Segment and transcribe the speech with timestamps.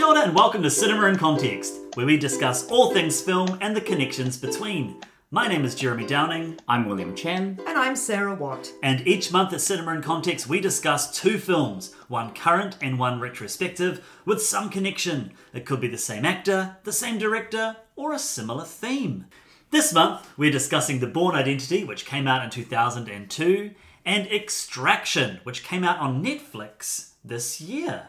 [0.00, 3.76] Kia ora and welcome to Cinema in Context, where we discuss all things film and
[3.76, 4.98] the connections between.
[5.30, 7.60] My name is Jeremy Downing, I'm William Chan.
[7.66, 8.72] And I'm Sarah Watt.
[8.82, 13.20] and each month at Cinema in Context we discuss two films, one current and one
[13.20, 15.34] retrospective, with some connection.
[15.52, 19.26] It could be the same actor, the same director, or a similar theme.
[19.70, 23.72] This month we're discussing The Bourne Identity, which came out in 2002,
[24.06, 28.08] and Extraction, which came out on Netflix this year.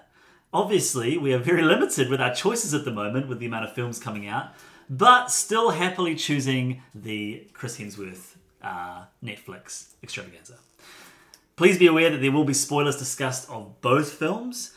[0.53, 3.73] Obviously, we are very limited with our choices at the moment with the amount of
[3.73, 4.53] films coming out,
[4.89, 10.57] but still happily choosing the Chris Hemsworth uh, Netflix extravaganza.
[11.55, 14.73] Please be aware that there will be spoilers discussed of both films.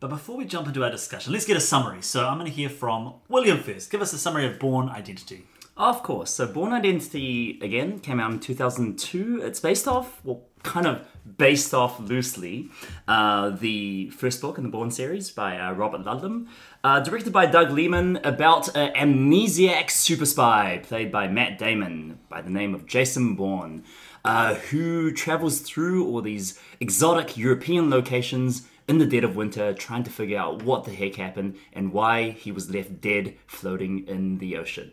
[0.00, 2.02] But before we jump into our discussion, let's get a summary.
[2.02, 3.90] So I'm going to hear from William first.
[3.90, 5.44] Give us a summary of Bourne Identity.
[5.76, 6.30] Of course.
[6.30, 9.40] So, Bourne Identity, again, came out in 2002.
[9.42, 12.68] It's based off, well, kind of based off loosely,
[13.06, 16.48] uh, the first book in the Bourne series by uh, Robert Ludlum.
[16.82, 22.42] Uh, directed by Doug Liman, about an amnesiac super spy played by Matt Damon by
[22.42, 23.84] the name of Jason Bourne,
[24.24, 30.04] uh, who travels through all these exotic European locations in the dead of winter trying
[30.04, 34.38] to figure out what the heck happened and why he was left dead floating in
[34.38, 34.92] the ocean.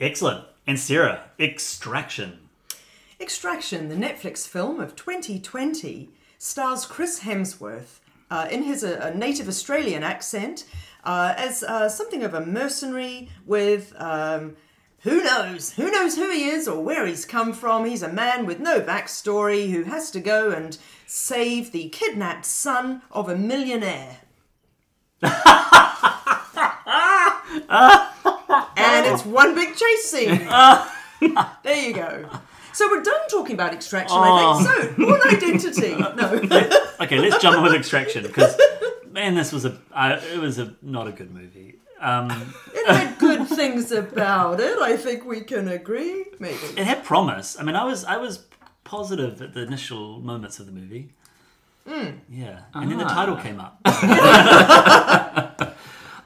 [0.00, 0.44] Excellent.
[0.66, 2.43] And Sarah, Extraction.
[3.20, 10.02] Extraction, the Netflix film of 2020, stars Chris Hemsworth uh, in his uh, native Australian
[10.02, 10.64] accent
[11.04, 13.94] uh, as uh, something of a mercenary with.
[13.96, 14.56] Um,
[15.00, 15.72] who knows?
[15.74, 17.84] Who knows who he is or where he's come from?
[17.84, 23.02] He's a man with no backstory who has to go and save the kidnapped son
[23.10, 24.16] of a millionaire.
[25.22, 25.30] and
[29.06, 30.38] it's one big chase scene.
[31.62, 32.30] there you go.
[32.74, 34.96] So we're done talking about extraction, I think.
[34.98, 35.94] So, Bourne Identity.
[36.16, 36.40] No.
[37.00, 38.56] Okay, let's jump on with Extraction because
[39.10, 41.76] man, this was a uh, it was a not a good movie.
[42.00, 42.28] Um,
[42.74, 44.76] It had good things about it.
[44.78, 46.26] I think we can agree.
[46.38, 46.58] Maybe.
[46.76, 47.56] it had promise.
[47.58, 48.44] I mean, I was I was
[48.84, 51.10] positive at the initial moments of the movie.
[51.86, 53.78] Yeah, and then the title came up.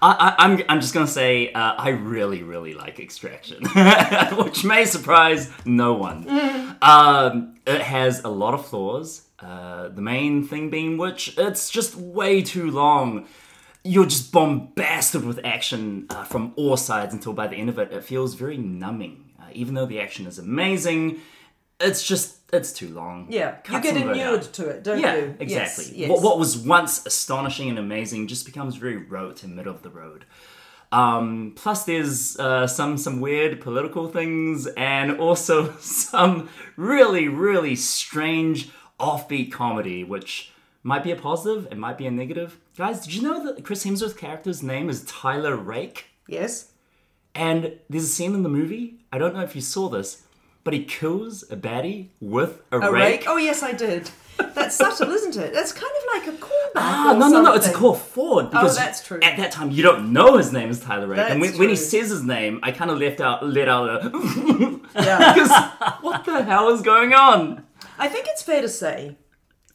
[0.00, 3.64] I, I, I'm, I'm just gonna say uh, I really really like Extraction,
[4.36, 6.28] which may surprise no one.
[6.81, 9.22] Um, it has a lot of flaws.
[9.41, 13.26] Uh, the main thing being which it's just way too long.
[13.84, 17.92] You're just bombasted with action uh, from all sides until by the end of it,
[17.92, 19.31] it feels very numbing.
[19.41, 21.20] Uh, even though the action is amazing,
[21.81, 23.27] it's just it's too long.
[23.31, 25.37] Yeah, you get inured to it, don't Yeah, you?
[25.39, 25.84] exactly.
[25.84, 26.11] Yes, yes.
[26.11, 29.91] What, what was once astonishing and amazing just becomes very rote and middle of the
[29.91, 30.25] road.
[30.91, 38.71] Um, plus, there's uh, some some weird political things, and also some really really strange
[38.99, 40.53] offbeat comedy, which
[40.83, 42.59] might be a positive, it might be a negative.
[42.77, 46.06] Guys, did you know that Chris Hemsworth's character's name is Tyler Rake?
[46.27, 46.71] Yes.
[47.34, 49.00] And there's a scene in the movie.
[49.12, 50.22] I don't know if you saw this,
[50.69, 53.21] but he kills a baddie with a, A rake.
[53.21, 53.25] rake?
[53.27, 54.11] Oh, yes, I did.
[54.37, 55.55] That's subtle, isn't it?
[55.55, 56.73] That's kind of like a callback.
[56.77, 59.19] Ah, no, no, no, it's a call forward because that's true.
[59.23, 61.21] at that time you don't know his name is Tyler Rake.
[61.21, 63.89] and when, That's when he says his name, I kind of left out, let out
[63.89, 64.11] a,
[64.95, 65.33] Yeah.
[65.34, 65.51] because
[66.03, 67.65] what the hell is going on?
[67.99, 69.17] I think it's fair to say,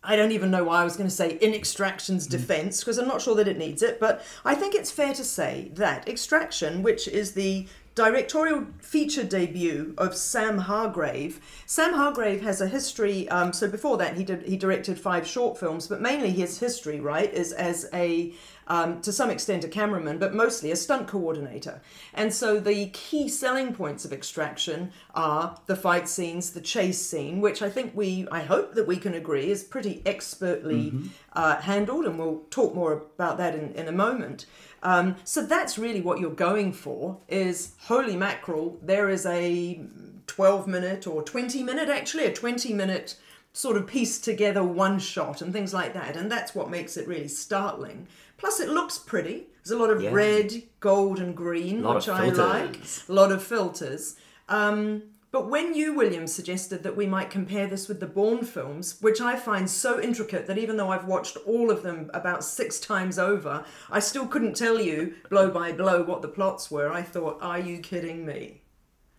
[0.03, 3.07] I don't even know why I was going to say in Extraction's defense, because I'm
[3.07, 6.83] not sure that it needs it, but I think it's fair to say that Extraction,
[6.83, 11.39] which is the directorial feature debut of Sam Hargrave.
[11.65, 13.29] Sam Hargrave has a history.
[13.29, 16.99] Um, so before that, he did he directed five short films, but mainly his history,
[16.99, 18.33] right, is as a
[18.67, 21.81] um, to some extent a cameraman, but mostly a stunt coordinator.
[22.13, 27.41] And so the key selling points of Extraction are the fight scenes, the chase scene,
[27.41, 30.93] which I think we, I hope that we can agree, is pretty expertly
[31.33, 34.45] uh, handled, and we'll talk more about that in, in a moment.
[34.83, 39.79] Um, so that's really what you're going for is holy mackerel, there is a
[40.27, 43.15] 12 minute or 20 minute, actually, a 20 minute
[43.53, 46.17] sort of piece together one shot and things like that.
[46.17, 48.07] And that's what makes it really startling.
[48.37, 49.47] Plus, it looks pretty.
[49.63, 50.11] There's a lot of Yeah.
[50.11, 52.77] red, gold, and green, which I like.
[53.07, 54.15] A lot of filters.
[54.49, 55.03] Um,
[55.33, 59.19] but when you, William, suggested that we might compare this with the Bourne films, which
[59.19, 63.17] I find so intricate that even though I've watched all of them about six times
[63.17, 66.93] over, I still couldn't tell you blow by blow what the plots were.
[66.93, 68.61] I thought, are you kidding me?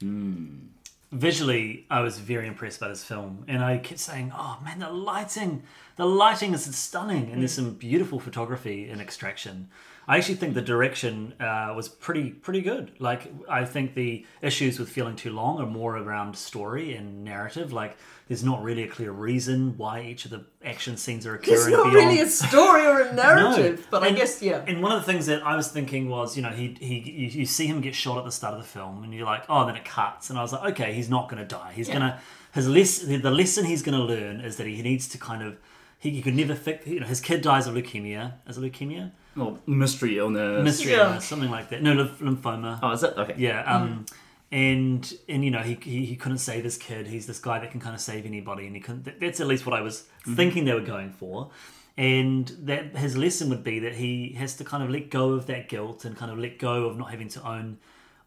[0.00, 0.68] Hmm.
[1.10, 4.90] Visually, I was very impressed by this film, and I kept saying, "Oh man, the
[4.90, 5.64] lighting,
[5.96, 7.64] the lighting is stunning, and there's hmm.
[7.64, 9.68] some beautiful photography in Extraction."
[10.06, 12.92] I actually think the direction uh, was pretty pretty good.
[12.98, 17.72] Like I think the issues with feeling too long are more around story and narrative.
[17.72, 17.96] Like
[18.28, 21.58] there's not really a clear reason why each of the action scenes are occurring.
[21.58, 21.94] It's not beyond...
[21.94, 23.86] really a story or a narrative, No.
[23.90, 24.64] but I guess yeah.
[24.66, 27.26] And one of the things that I was thinking was, you know, he he you,
[27.40, 29.66] you see him get shot at the start of the film, and you're like, oh,
[29.66, 31.72] then it cuts, and I was like, okay, he's not going to die.
[31.74, 32.20] He's gonna
[32.52, 35.56] his less the lesson he's going to learn is that he needs to kind of
[35.98, 36.86] he, he could never fix.
[36.86, 38.34] You know, his kid dies of leukemia.
[38.46, 39.10] Is it leukemia?
[39.36, 40.62] Well, mystery illness.
[40.64, 41.06] Mystery Yeah.
[41.08, 41.82] illness, something like that.
[41.82, 42.78] No, lymph- lymphoma.
[42.82, 43.14] Oh, is it?
[43.16, 43.34] Okay.
[43.38, 43.62] Yeah.
[43.62, 44.06] Um,
[44.52, 47.06] and and you know he, he he couldn't save his kid.
[47.08, 49.04] He's this guy that can kind of save anybody, and he couldn't.
[49.04, 51.50] that- That's at least what I was thinking they were going for.
[51.96, 55.46] And that his lesson would be that he has to kind of let go of
[55.46, 57.78] that guilt and kind of let go of not having to own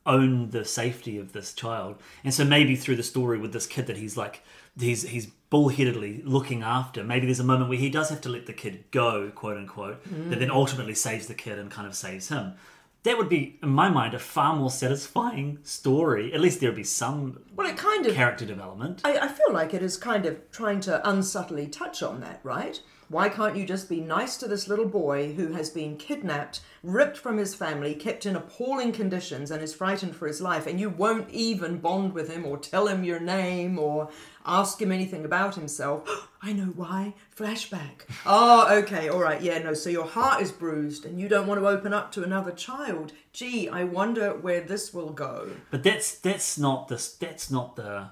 [0.07, 1.97] own the safety of this child.
[2.23, 4.43] And so maybe through the story with this kid that he's like
[4.79, 7.03] he's he's bullheadedly looking after.
[7.03, 10.03] Maybe there's a moment where he does have to let the kid go, quote unquote,
[10.03, 10.39] that mm.
[10.39, 12.53] then ultimately saves the kid and kind of saves him.
[13.03, 16.33] That would be, in my mind, a far more satisfying story.
[16.33, 19.01] At least there would be some Well, it kind of character development.
[19.05, 22.81] I, I feel like it is kind of trying to unsubtly touch on that, right?
[23.09, 27.15] Why can't you just be nice to this little boy who has been kidnapped, ripped
[27.15, 30.89] from his family, kept in appalling conditions, and is frightened for his life, and you
[30.89, 34.09] won't even bond with him or tell him your name or
[34.45, 36.27] ask him anything about himself?
[36.41, 37.13] I know why.
[37.33, 38.01] Flashback.
[38.25, 41.61] Oh, okay, all right, yeah, no, so your heart is bruised and you don't want
[41.61, 43.13] to open up to another child.
[43.31, 45.51] Gee, I wonder where this will go.
[45.71, 47.13] But that's that's not this.
[47.13, 48.09] That's not the.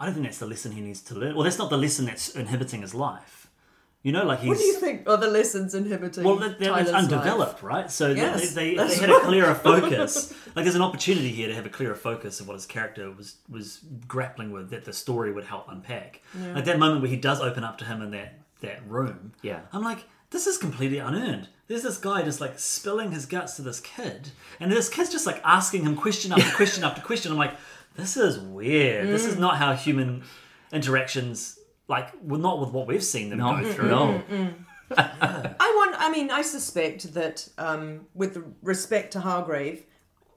[0.00, 1.34] I don't think that's the lesson he needs to learn.
[1.34, 3.37] Well, that's not the lesson that's inhibiting his life.
[4.04, 4.48] You know, like he's.
[4.48, 7.02] What do you think are the lessons inhibiting Well, that, that was Tyler's life?
[7.12, 7.90] undeveloped, right?
[7.90, 10.32] So they- Yes, they, they, they had a clearer focus.
[10.54, 13.36] like there's an opportunity here to have a clearer focus of what his character was
[13.48, 16.22] was grappling with that the story would help unpack.
[16.54, 19.32] Like that moment where he does open up to him in that that room.
[19.42, 19.60] Yeah.
[19.72, 21.48] I'm like, this is completely unearned.
[21.66, 24.30] There's this guy just like spilling his guts to this kid,
[24.60, 27.32] and this kid's just like asking him question after question after question.
[27.32, 27.54] I'm like,
[27.96, 29.08] this is weird.
[29.08, 29.40] This is Mm.
[29.40, 30.22] not how human
[30.72, 31.57] interactions
[31.88, 33.88] like well, not with what we've seen them No, go through.
[33.88, 34.22] no.
[34.96, 35.96] I want.
[35.98, 39.84] I mean, I suspect that um, with respect to Hargrave,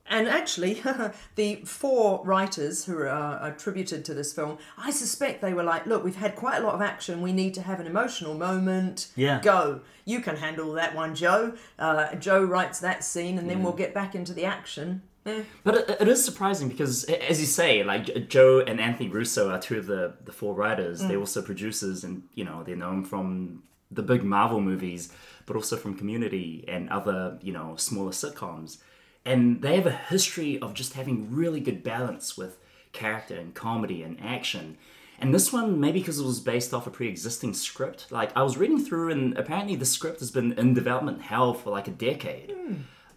[0.10, 0.82] and actually
[1.36, 5.86] the four writers who are uh, attributed to this film, I suspect they were like,
[5.86, 7.22] "Look, we've had quite a lot of action.
[7.22, 9.08] We need to have an emotional moment.
[9.16, 9.40] Yeah.
[9.42, 9.82] go.
[10.04, 11.54] You can handle that one, Joe.
[11.80, 15.44] Uh, Joe writes that scene, and then we'll get back into the action." Eh.
[15.64, 19.60] But it, it is surprising because, as you say, like Joe and Anthony Russo are
[19.60, 21.02] two of the, the four writers.
[21.02, 25.12] They're also producers, and you know they're known from the big Marvel movies,
[25.46, 28.78] but also from Community and other you know smaller sitcoms.
[29.24, 32.58] And they have a history of just having really good balance with
[32.92, 34.78] character and comedy and action.
[35.20, 38.12] And this one, maybe because it was based off a pre-existing script.
[38.12, 41.70] Like I was reading through, and apparently the script has been in development hell for
[41.70, 42.56] like a decade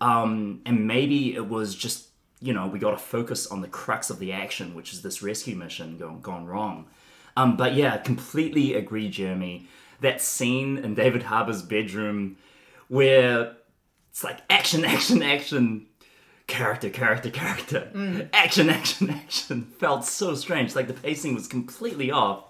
[0.00, 2.08] um, and maybe it was just
[2.40, 5.22] you know we got to focus on the crux of the action, which is this
[5.22, 6.86] rescue mission gone gone wrong.
[7.36, 9.68] Um, but yeah, completely agree, Jeremy.
[10.00, 12.36] That scene in David Harbour's bedroom
[12.88, 13.56] where
[14.10, 15.86] it's like action, action, action,
[16.46, 20.74] character, character, character, action, action, action, felt so strange.
[20.74, 22.44] Like the pacing was completely off.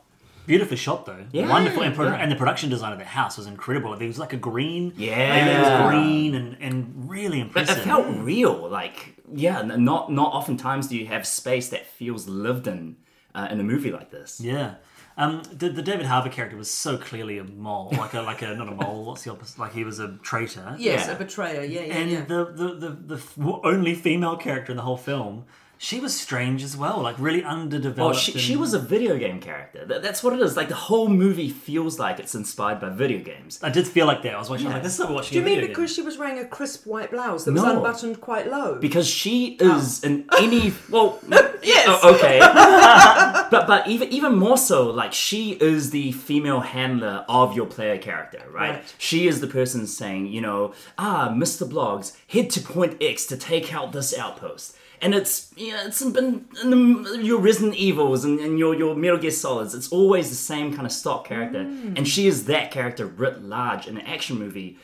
[0.47, 1.25] Beautifully shot though.
[1.33, 1.83] Yeah, Wonderful.
[1.83, 2.15] And, pro- yeah.
[2.17, 3.95] and the production design of the house was incredible.
[3.95, 4.93] It was like a green.
[4.97, 5.13] Yeah.
[5.13, 7.79] Everything was green and, and really It, impressive.
[7.79, 8.69] it felt real.
[8.69, 12.97] Like yeah, not not oftentimes do you have space that feels lived in
[13.35, 14.41] uh, in a movie like this.
[14.41, 14.75] yeah.
[15.17, 18.53] Um, the, the David Harbour character was so clearly a mole, like a like a
[18.57, 19.05] not a mole.
[19.05, 19.61] What's the opposite?
[19.61, 20.75] Like he was a traitor.
[20.77, 21.13] Yes, Yeah.
[21.15, 21.63] a betrayer.
[21.63, 22.25] Yeah, yeah, And yeah.
[22.25, 25.45] the, the, the, the only female character in the whole film,
[25.79, 28.19] she was strange as well, like really Oh, underdeveloped.
[28.19, 29.85] she, and- she was a video game character.
[29.85, 30.57] That, that's what it is.
[30.57, 33.59] Like the whole movie feels like it's inspired by video games.
[33.63, 34.35] I did feel like that.
[34.35, 34.67] I was watching.
[34.67, 35.95] I was like, this is like watching Do you mean video because game.
[35.97, 38.79] she was wearing a crisp white blouse that was unbuttoned quite low?
[38.79, 41.19] Because she is in any well,
[41.63, 41.87] Yes.
[41.89, 42.39] oh, okay,
[43.51, 47.99] but but even even more so, like she is the female handler of your player
[47.99, 48.71] character, right?
[48.77, 48.95] Right.
[48.99, 51.69] She is the person saying, you know, ah, Mr.
[51.69, 54.77] Blogs, head to point X to take out this outpost.
[55.05, 59.19] And it's yeah, it's been in the, your Resident Evils and, and your your Metal
[59.19, 59.75] Gear Solids.
[59.75, 61.97] It's always the same kind of stock character, mm.
[61.97, 64.79] and she is that character writ large in an action movie.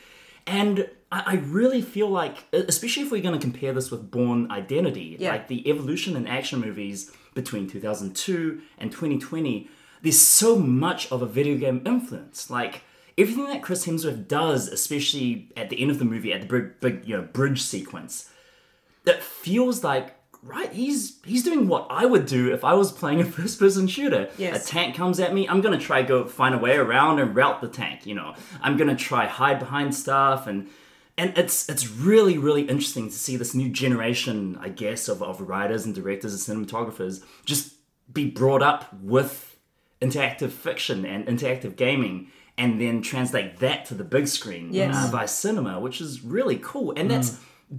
[0.45, 4.51] And I, I really feel like, especially if we're going to compare this with Bourne
[4.51, 5.31] Identity, Yeah.
[5.31, 9.69] like the evolution in action movies between 2002 and 2020,
[10.01, 12.49] there's so much of a video game influence.
[12.49, 12.83] Like
[13.17, 16.79] everything that Chris Hemsworth does, especially at the end of the movie, at the big,
[16.79, 18.29] big you know, bridge sequence,
[19.05, 23.21] that feels like right he's he's doing what i would do if i was playing
[23.21, 24.65] a first person shooter Yes.
[24.67, 27.61] a tank comes at me i'm gonna try go find a way around and route
[27.61, 30.67] the tank you know i'm gonna try hide behind stuff and
[31.17, 35.41] and it's it's really really interesting to see this new generation, I guess, of, of
[35.41, 37.73] writers and directors and cinematographers just
[38.11, 39.57] be brought up with
[40.01, 44.95] interactive fiction and interactive gaming, and then translate that to the big screen Yes.
[44.95, 46.93] uh, by cinema, which is really cool.
[46.95, 47.37] And that's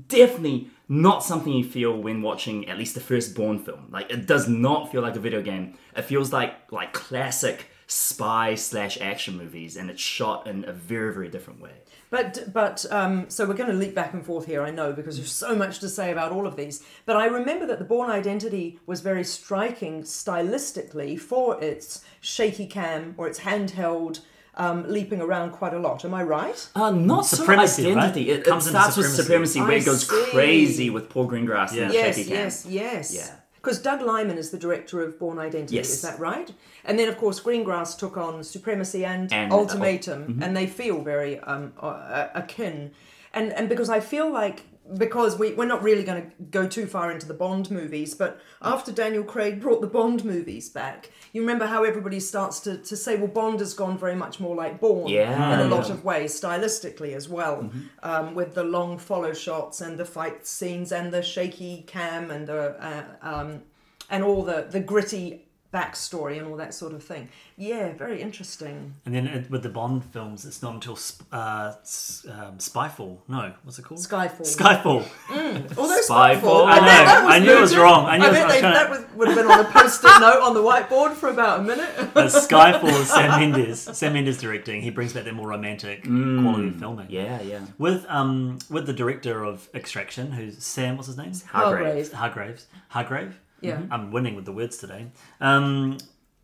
[0.09, 3.89] definitely not something you feel when watching at least the first Bourne film.
[3.91, 5.79] Like it does not feel like a video game.
[5.97, 11.15] It feels like like classic spy slash action movies, and it's shot in a very
[11.15, 11.73] very different way.
[12.11, 15.17] But but um, so we're going to leap back and forth here, I know, because
[15.17, 16.85] there's so much to say about all of these.
[17.07, 23.15] But I remember that the Bourne Identity was very striking stylistically for its shaky cam
[23.17, 24.21] or its handheld
[24.57, 26.05] um, leaping around quite a lot.
[26.05, 26.69] Am I right?
[26.75, 27.97] Uh, not so Supremacy, right?
[27.97, 28.31] identity.
[28.31, 29.59] It, it Comes into starts with Supremacy.
[29.59, 30.31] supremacy, where I it goes see.
[30.31, 31.85] crazy with Paul Greengrass Yeah.
[31.85, 32.37] and yes, shaky cam.
[32.39, 33.15] yes, yes.
[33.15, 33.35] Yeah.
[33.57, 35.91] Because Doug Liman is the director of Bourne Identity, Yes.
[35.91, 36.53] is that right?
[36.85, 40.43] And then, of course, Greengrass took on Supremacy and, And, uh, Ultimatum, mm-hmm.
[40.43, 42.91] and they feel very um, uh, akin.
[43.33, 44.65] And and because I feel like
[44.99, 48.41] because we we're not really going to go too far into the Bond movies, but
[48.61, 52.97] after Daniel Craig brought the Bond movies back, you remember how everybody starts to, to
[52.97, 55.55] say, well, Bond has gone very much more like Bourne Yeah.
[55.61, 57.71] in a lot of ways, stylistically as well,
[58.03, 62.47] um, with the long follow shots and the fight scenes and the shaky cam and
[62.47, 63.63] the uh, um,
[64.11, 67.29] and all the the gritty backstory and all that sort of thing.
[67.57, 68.95] Yeah, very interesting.
[69.07, 71.73] And then it, with the Bond films, it's not until Sp- uh,
[72.29, 73.19] um, Spyfall.
[73.29, 74.01] No, what's it called?
[74.01, 74.43] Skyfall.
[74.43, 75.07] Skyfall.
[75.79, 76.41] Although Spyfall.
[76.41, 78.07] Skyfall, I bet know, that I knew it was wrong.
[78.07, 79.47] I knew it was- bet I was they, trying that to- was, would have been
[79.51, 81.91] on a post-it note on the whiteboard for about a minute.
[82.13, 83.81] Uh, Skyfall is Sam Mendes.
[83.81, 84.83] Sam Mendes directing.
[84.83, 87.07] He brings back that more romantic quality of filming.
[87.09, 87.61] Yeah, yeah.
[87.79, 90.97] With um with the director of Extraction, who's Sam.
[90.97, 91.33] What's his name?
[91.47, 92.13] Hargrave.
[92.13, 92.67] Hargraves.
[92.89, 93.41] Hargrave.
[93.63, 93.83] Yeah.
[93.91, 95.07] I'm winning with the words today.
[95.41, 95.99] Um,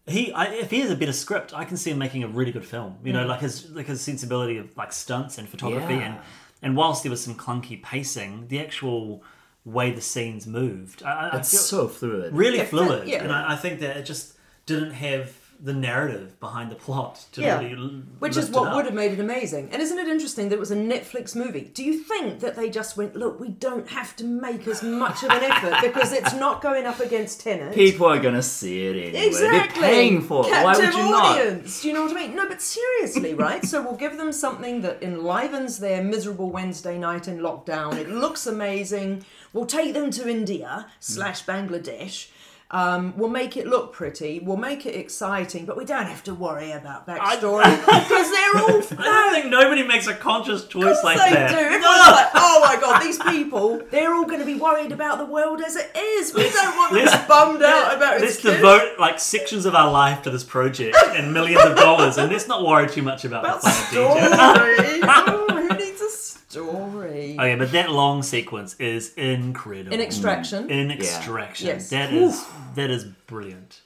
[0.06, 2.52] he, I, if he has a better script, I can see him making a really
[2.52, 2.96] good film.
[3.04, 6.00] You know, like his like his sensibility of like stunts and photography, Yeah.
[6.00, 6.18] and
[6.62, 9.22] and whilst there was some clunky pacing, the actual
[9.64, 12.32] way the scenes moved, I, I- I It's feel so fluid.
[12.34, 13.06] really fluid.
[13.06, 13.22] yeah.
[13.22, 14.34] And I, I think that it just
[14.64, 17.58] didn't have the narrative behind the plot to Yeah.
[17.58, 18.76] really l- Which lift is what it up.
[18.76, 19.70] would have made it amazing.
[19.72, 21.72] And isn't it interesting that it was a Netflix movie?
[21.74, 25.24] Do you think that they just went, look, we don't have to make as much
[25.24, 27.74] of an effort because it's not going up against Tenet?
[27.74, 29.26] People are gonna see it anyway.
[29.26, 29.80] Exactly.
[29.80, 30.50] They're paying for it.
[30.50, 31.64] Why would Captive you not?
[31.82, 32.36] Do you know what I mean?
[32.36, 33.64] No, but seriously, right?
[33.64, 37.96] so we'll give them something that enlivens their miserable Wednesday night in lockdown.
[37.96, 39.24] It looks amazing.
[39.52, 42.28] We'll take them to India slash Bangladesh.
[42.70, 44.40] Um, we'll make it look pretty.
[44.40, 48.82] We'll make it exciting, but we don't have to worry about backstory because they're all.
[49.00, 51.50] I don't think nobody makes a conscious choice like they that.
[51.50, 51.56] do.
[51.56, 55.24] Everyone's like, oh my god, these people, they're all going to be worried about the
[55.24, 56.34] world as it is.
[56.34, 58.56] We don't want them bummed out about Let's kids.
[58.56, 62.48] devote like sections of our life to this project and millions of dollars, and let's
[62.48, 63.70] not worry too much about About the
[66.48, 66.68] story.
[66.70, 66.80] detail.
[66.80, 67.50] oh, who needs a story?
[67.50, 69.92] Yeah, but that long sequence is incredible.
[69.92, 70.70] In extraction.
[70.70, 71.90] In extraction, Yes.
[71.90, 73.80] that is that is brilliant.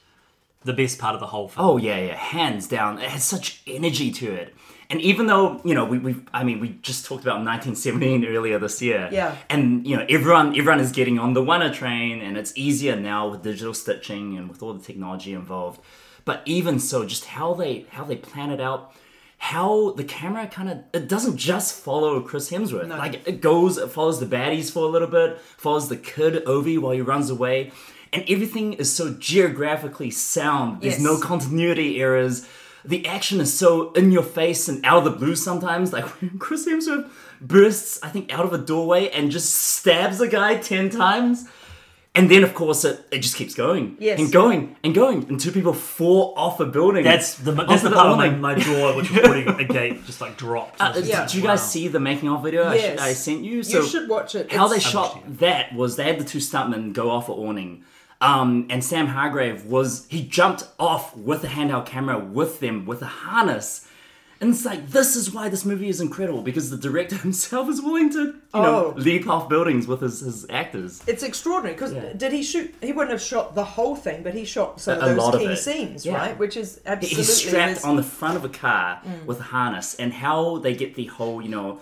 [0.65, 1.67] The best part of the whole film.
[1.67, 2.99] Oh yeah, yeah, hands down.
[3.01, 4.55] It has such energy to it.
[4.91, 8.59] And even though you know we we I mean we just talked about 1917 earlier
[8.59, 9.09] this year.
[9.11, 9.35] Yeah.
[9.51, 13.29] And you know everyone everyone is getting on the oner train, and it's easier now
[13.29, 15.81] with digital stitching and with all the technology involved.
[16.25, 18.93] But even so, just how they how they plan it out,
[19.47, 22.89] how the camera kind of it doesn't just follow Chris Hemsworth.
[22.89, 26.79] Like it goes, it follows the baddies for a little bit, follows the kid Ovi
[26.79, 27.73] while he runs away,
[28.13, 30.81] and everything is so geographically sound.
[30.81, 31.03] There's Yes.
[31.03, 32.47] no continuity errors.
[32.85, 35.93] The action is so in your face and out of the blue sometimes.
[35.93, 40.29] Like when Chris Hemsworth bursts, I think, out of a doorway and just stabs a
[40.29, 41.47] guy ten times.
[42.15, 44.21] And then, of course, it, it just keeps going Yes.
[44.21, 47.05] and going and going, and two people fall off a building.
[47.05, 48.41] That's the that's onto the part of my, awning.
[48.43, 50.79] my jaw which was putting a gate just like dropped.
[50.79, 51.67] Uh, It was did you like, guys wow.
[51.67, 53.01] see the making of video I, sh- Yes.
[53.01, 53.57] I sent you?
[53.63, 54.53] You should watch it.
[54.53, 57.83] How they shot watched that was they had the two stuntmen go off a awning,
[58.21, 63.01] um, and Sam Hargrave was he jumped off with a handheld camera with them with
[63.01, 63.89] a harness.
[64.43, 67.81] And it's like this is why this movie is incredible because the director himself is
[67.81, 68.95] willing to you know Oh.
[68.97, 71.01] leap off buildings with his, his actors.
[71.07, 72.13] It's extraordinary because Yeah.
[72.15, 72.75] did he shoot?
[72.83, 75.45] He wouldn't have shot the whole thing, but he shot some A- of those key
[75.47, 75.57] it.
[75.59, 76.17] scenes, Yeah.
[76.17, 76.39] right?
[76.39, 79.27] Which is absolutely he's strapped his- on the front of a car Mm.
[79.27, 81.79] with a harness and how they get the whole you know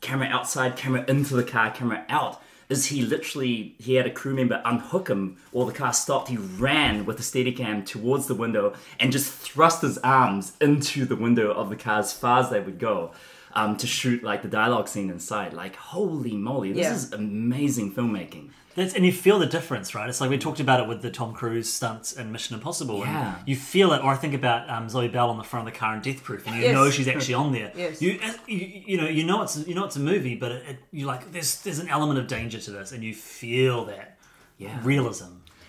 [0.00, 2.40] camera outside camera into the car camera out
[2.74, 6.36] is he literally he had a crew member unhook him while the car stopped he
[6.36, 11.48] ran with the steadicam towards the window and just thrust his arms into the window
[11.52, 12.96] of the car as far as they would go
[13.56, 15.52] um, to shoot like the dialogue scene inside.
[15.52, 16.94] Like, holy moly, this Yeah.
[16.94, 18.48] is amazing filmmaking.
[18.74, 20.08] That's, and you feel the difference, right?
[20.08, 23.02] It's like we talked about it with the Tom Cruise stunts in Mission Impossible.
[23.02, 23.34] and Yeah.
[23.46, 25.78] you feel it, or I think about um, Zoe Bell on the front of the
[25.78, 26.74] car in Death Proof, and you Yes.
[26.74, 27.70] know she's actually on there.
[27.76, 28.02] Yes.
[28.02, 30.78] You, you, you know, you know it's you know it's a movie, but it, it,
[30.92, 34.18] you like there's there's an element of danger to this, and you feel that
[34.58, 34.78] Yeah.
[34.82, 35.26] realism.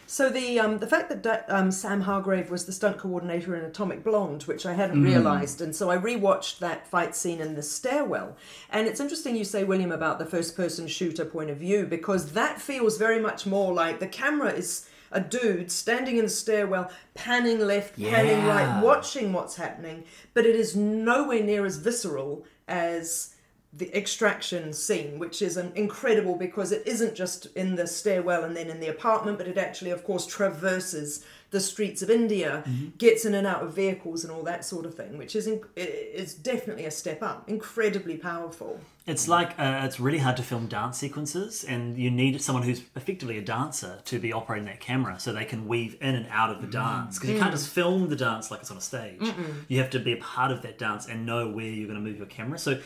[0.08, 4.04] So the um, the fact that um, Sam Hargrave was the stunt coordinator in Atomic
[4.04, 5.06] Blonde, which I hadn't Mm.
[5.06, 8.38] realised, and so I rewatched that fight scene in the stairwell.
[8.70, 12.34] And it's interesting you say, William, about the first person shooter point of view because
[12.34, 16.92] that feels very much more like the camera is a dude standing in the stairwell,
[17.16, 18.48] panning left, panning Yeah.
[18.76, 23.35] right, watching what's happening, but it is nowhere near as visceral as
[23.78, 28.56] the extraction scene, which is an incredible because it isn't just in the stairwell and
[28.56, 32.88] then in the apartment, but it actually, of course, traverses the streets of India, mm-hmm.
[32.98, 35.62] gets in and out of vehicles and all that sort of thing, which is in,
[35.76, 37.48] is definitely a step up.
[37.48, 38.80] Incredibly powerful.
[39.08, 42.82] It's like uh, it's really hard to film dance sequences, and you need someone who's
[42.96, 46.50] effectively a dancer to be operating that camera, so they can weave in and out
[46.50, 46.72] of the mm.
[46.72, 47.20] dance.
[47.20, 47.74] Because you can't just mm.
[47.74, 49.22] film the dance like it's on a stage.
[49.68, 52.10] You have to be a part of that dance and know where you're going to
[52.10, 52.58] move your camera.
[52.58, 52.80] So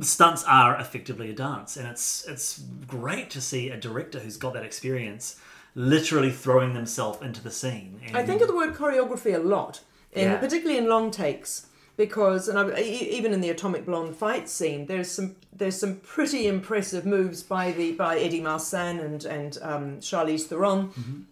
[0.00, 4.54] stunts are effectively a dance, and it's it's great to see a director who's got
[4.54, 5.36] that experience
[5.74, 8.00] literally throwing themselves into the scene.
[8.06, 9.80] And I think of the word choreography a lot,
[10.14, 10.36] Yeah.
[10.36, 15.10] particularly in long takes, because and I, even in the Atomic Blonde fight scene, there's
[15.10, 20.44] some there's some pretty impressive moves by the by Eddie Marsan and and um, Charlize
[20.44, 21.26] Theron.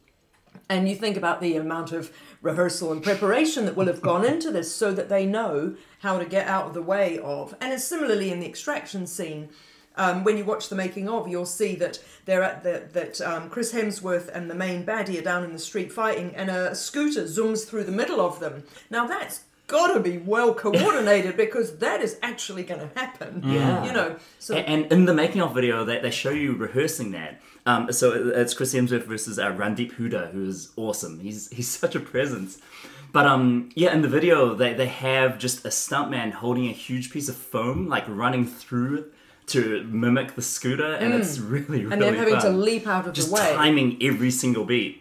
[0.70, 2.10] And you think about the amount of
[2.40, 6.24] rehearsal and preparation that will have gone into this so that they know how to
[6.24, 7.54] get out of the way of.
[7.60, 9.48] And it's similarly in the extraction scene.
[9.96, 13.50] Um, when you watch the making of, you'll see that they're at the, that um,
[13.50, 17.24] Chris Hemsworth and the main baddie are down in the street fighting, and a scooter
[17.24, 18.62] zooms through the middle of them.
[18.88, 23.42] Now that's got to be well coordinated because that is actually going to happen.
[23.44, 23.84] Yeah.
[23.84, 24.16] you know.
[24.38, 27.40] So A- And in the making of video, they, they show you rehearsing that.
[27.66, 31.20] Um, so it's Chris Hemsworth versus uh, Randeep Hooda, who's awesome.
[31.20, 32.58] He's he's such a presence.
[33.12, 37.10] But um, yeah, in the video, they, they have just a stuntman holding a huge
[37.10, 39.06] piece of foam, like running through
[39.48, 41.92] to mimic the scooter, and it's really, really Mm.
[41.92, 43.52] and then having to leap out of just the way.
[43.56, 44.99] timing every single beat.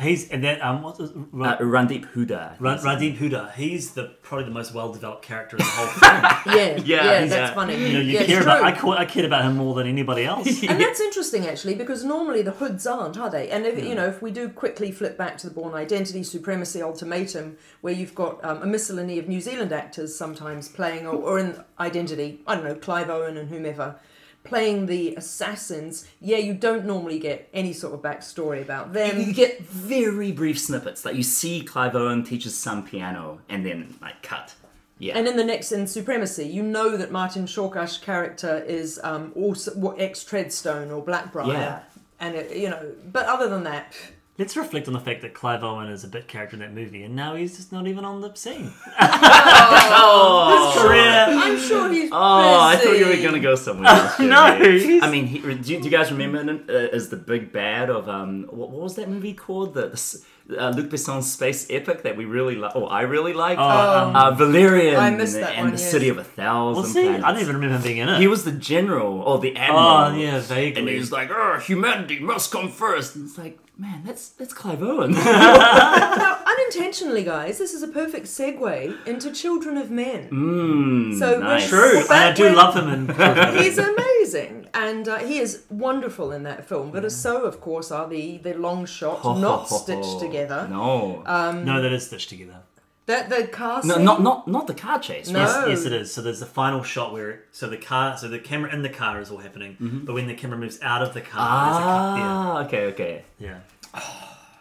[0.00, 1.14] He's and then um what's his, Uh,
[1.58, 2.56] Randeep Hooda.
[2.58, 3.52] Ra- Radeep Hooda.
[3.54, 6.22] He's the probably the most well developed character in the whole film.
[6.46, 7.54] Yeah, yeah, Yeah, that's yeah.
[7.54, 7.76] funny.
[7.76, 8.64] You know, you yeah, care about.
[8.64, 10.62] I, ca- I cared about him more than anybody else.
[10.68, 13.50] And that's interesting actually, because normally the hoods aren't, are they?
[13.50, 16.82] And if, you know, if we do quickly flip back to the Bourne Identity Supremacy
[16.82, 21.38] Ultimatum, where you've got um, a miscellany of New Zealand actors sometimes playing, or, or
[21.38, 24.00] in Identity, I don't know, Clive Owen and whomever,
[24.44, 26.06] playing the assassins.
[26.20, 29.20] Yeah, you don't normally get any sort of backstory about them.
[29.20, 31.04] you get very brief snippets.
[31.04, 34.54] Like you see Clive Owen teaches some piano, and then like cut.
[34.98, 35.18] Yeah.
[35.18, 39.94] And in the next, in Supremacy, you know that Marton Csokas's character is um, also
[39.98, 41.48] ex Treadstone or Blackbriar.
[41.48, 41.80] Yeah.
[42.20, 43.92] And, it, you know, but other than that,
[44.36, 47.04] Let's reflect on the fact that Clive Owen is a bit character in that movie,
[47.04, 48.72] and now he's just not even on the scene.
[49.00, 51.26] oh, His career.
[51.28, 53.86] I'm sure he's Oh, I thought you were gonna go somewhere.
[53.92, 57.10] else, No, he's- I mean, he, do, you, do you guys remember him uh, as
[57.10, 58.46] the big bad of um?
[58.50, 59.74] What, what was that movie called?
[59.74, 60.24] The, the s-
[60.58, 62.72] uh, Luc Besson's space epic that we really like.
[62.74, 63.60] Oh, I really liked.
[63.60, 63.64] Oh,
[64.08, 65.90] um, uh, Valerian I missed that and one, the yes.
[65.90, 67.02] City of a Thousand was he?
[67.02, 67.24] Planets.
[67.24, 68.18] I don't even remember him being in it.
[68.20, 69.84] He was the general or the admiral.
[69.86, 70.80] Oh yeah, vaguely.
[70.80, 73.16] And he was like, "Oh, humanity must come first.
[73.16, 75.12] And it's like, man, that's that's Clive Owen.
[75.24, 80.30] Now, unintentionally, guys, this is a perfect segue into Children of Men.
[80.30, 81.68] mm, So nice.
[81.68, 82.88] True, and I do love him.
[82.88, 86.90] In He's amazing, and uh, he is wonderful in that film.
[86.92, 90.66] But so, of course, are the the long shot, not stitched together.
[90.70, 92.60] No, no, that is stitched together.
[93.06, 94.04] That the car no, scene.
[94.04, 95.28] not not not the car chase.
[95.28, 95.40] No.
[95.40, 96.12] Yes, yes, it is.
[96.12, 99.20] So there's the final shot where so the car, so the camera in the car
[99.20, 101.88] is all happening, but when the camera moves out of the car, there's a cut
[101.88, 103.24] Ah, okay, okay.
[103.38, 103.58] Yeah.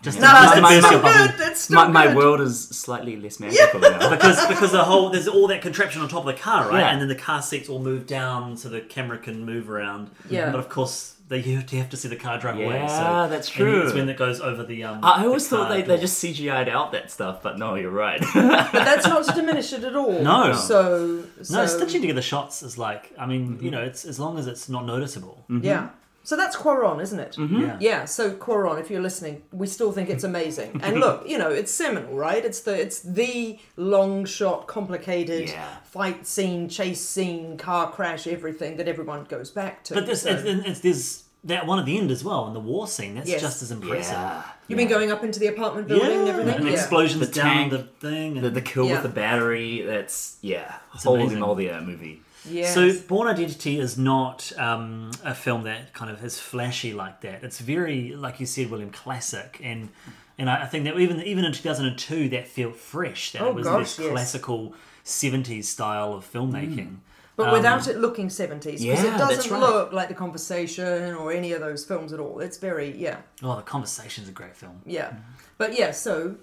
[0.01, 1.39] Just No, to, just that's my- burst my- your still good.
[1.39, 4.09] That's still My, my world is slightly less magical now.
[4.15, 6.79] because because the whole there's all that contraption on top of the car, right?
[6.81, 6.89] Yeah.
[6.91, 10.11] And then the car seats all move down so the camera can move around.
[10.29, 10.51] Yeah.
[10.51, 12.75] But of course, they you have to, you have to see the car drive away.
[12.75, 13.83] Yeah, So that's true.
[13.83, 15.03] It's when it goes over the um.
[15.03, 17.75] I I always the thought car they, they just CGI'd out that stuff, but no,
[17.75, 18.21] you're right.
[18.33, 20.21] But that's not to diminish it at all.
[20.21, 20.53] No.
[20.53, 23.65] So, so no stitching together shots is like I mean Mm-hmm.
[23.65, 25.45] you know it's as long as it's not noticeable.
[25.49, 25.89] Yeah.
[26.25, 27.35] So that's Cuarón, isn't it?
[27.37, 27.61] Mm-hmm.
[27.61, 27.77] Yeah.
[27.81, 30.79] Yeah, so Cuarón, if you're listening, we still think it's amazing.
[30.83, 32.43] And look, you know, it's seminal, right?
[32.45, 35.67] It's the it's the long shot, complicated Yeah.
[35.83, 39.93] fight scene, chase scene, car crash, everything that everyone goes back to.
[39.95, 42.61] But this So- it's, it's, there's that one at the end as well and the
[42.61, 43.15] war scene.
[43.15, 43.41] That's Yes.
[43.41, 44.13] just as impressive.
[44.13, 44.43] yeah.
[44.69, 46.55] you mean going up into the apartment building and everything?
[46.55, 46.71] and yeah.
[46.73, 48.37] explosions The down tank, the thing.
[48.37, 48.93] And The, the kill Yeah.
[48.93, 51.39] with the battery, that's, yeah, holy amazing.
[51.41, 52.21] moly, that movie.
[52.49, 52.73] Yes.
[52.73, 57.43] So, Born Identity is not um, a film that kind of is flashy like that.
[57.43, 59.89] It's very, like you said, William, classic, and
[60.37, 63.31] and I I think that even even in two thousand and two, that felt fresh.
[63.31, 64.09] That Oh, it was gosh, this yes.
[64.11, 66.97] classical seventies style of filmmaking.
[67.35, 68.63] But Um, without it looking 70s.
[68.63, 69.59] Because Yeah, it doesn't right.
[69.59, 72.39] look like The Conversation or any of those films at all.
[72.39, 74.81] It's very, yeah, Oh, the conversation's a great film.
[74.85, 75.13] yeah.
[75.57, 76.35] But yeah, so,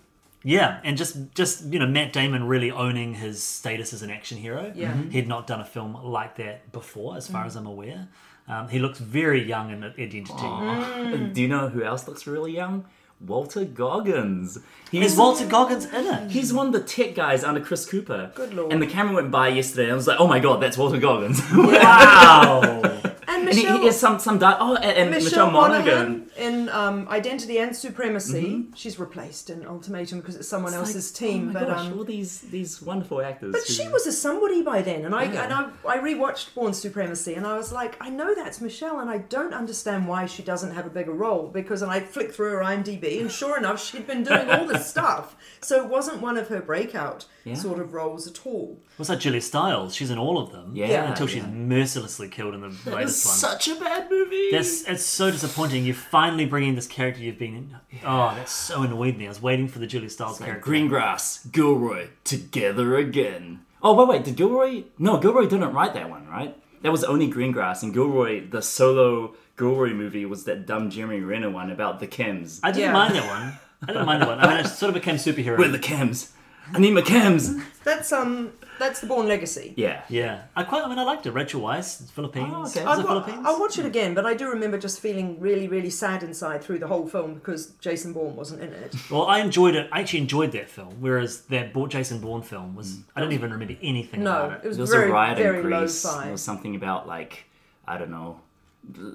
[0.43, 4.39] Yeah, and just just you know Matt Damon really owning his status as an action
[4.39, 4.73] hero.
[4.75, 4.93] Yeah.
[4.93, 5.13] Mhm.
[5.13, 8.09] he'd not done a film like that before, as far as I'm aware.
[8.49, 10.33] Um, he looks very young in Identity.
[10.33, 11.35] Mm.
[11.35, 12.85] Do you know who else looks really young?
[13.21, 14.59] Walter Goggins.
[14.91, 16.31] He's Is Walter Goggins in it?
[16.31, 18.33] He's one of the tech guys under Chris Cooper.
[18.35, 18.73] Good lord.
[18.73, 20.97] And the camera went by yesterday, and I was like, "Oh my god, that's Walter
[20.99, 22.81] Goggins." Wow.
[23.41, 26.09] and and he, Michelle, he some some di- oh, and, and Michelle, Michelle Monaghan.
[26.09, 28.67] Monaghan in um, Identity and Supremacy.
[28.75, 31.43] She's replaced in Ultimatum because it's someone It's like, else's team.
[31.51, 33.53] Oh my but gosh, um, all these these wonderful actors.
[33.53, 35.45] But who- she was a somebody by then, and I Yeah.
[35.45, 39.11] and I, I rewatched Bourne Supremacy, and I was like, I know that's Michelle, and
[39.11, 42.51] I don't understand why she doesn't have a bigger role because, and I flicked through
[42.53, 46.37] her IMDb, and sure enough, she'd been doing all this stuff, so it wasn't one
[46.37, 47.55] of her breakout Yeah.
[47.55, 48.81] sort of roles at all.
[48.97, 49.21] What's that?
[49.21, 49.95] Julia Stiles.
[49.95, 50.73] She's in all of them.
[50.75, 51.11] Yeah, Yeah.
[51.11, 51.49] Until she's yeah.
[51.51, 53.30] mercilessly killed in the latest one.
[53.31, 54.49] Such a bad movie.
[54.51, 55.85] That's it's so disappointing.
[55.85, 57.55] You're finally bringing this character you've been.
[57.55, 57.77] In.
[58.05, 59.27] Oh, that so annoyed me.
[59.27, 60.71] I was waiting for the Julia Stiles character.
[60.71, 63.61] Greengrass, Gilroy, together again.
[63.83, 64.85] Oh wait, wait, did Gilroy?
[64.99, 66.57] No, Gilroy didn't write that one, right?
[66.83, 71.51] That was only Greengrass, and Gilroy, the solo Gilroy movie was that dumb Jeremy Renner
[71.51, 72.61] one about the chems.
[72.63, 72.93] I didn't Yeah.
[72.93, 73.59] mind that one.
[73.83, 74.39] I didn't mind that one.
[74.41, 75.57] I mean, it sort of became superhero.
[75.59, 76.31] Where are the chems?
[76.75, 77.63] I need my chems.
[77.85, 79.75] That's um, that's the Bourne Legacy.
[79.77, 80.03] Yeah.
[80.09, 80.85] yeah, I quite.
[80.85, 81.33] I mean, I liked it.
[81.33, 82.49] Rachel Weisz, it's Philippines.
[82.51, 82.85] Oh, okay.
[82.85, 83.47] Was I'll, it wa- Philippines?
[83.47, 86.79] I'll watch it again, but I do remember just feeling really, really sad inside through
[86.79, 88.95] the whole film because Jason Bourne wasn't in it.
[89.11, 89.89] Well, I enjoyed it.
[89.93, 90.97] I actually enjoyed that film.
[91.01, 94.65] Whereas that Bo- Jason Bourne film was, I don't even remember anything No, about it
[94.65, 94.69] it.
[94.69, 96.05] was There was very, a riot very in Greece.
[96.05, 96.31] low There fi.
[96.33, 97.45] was something about like
[97.87, 98.41] I don't know,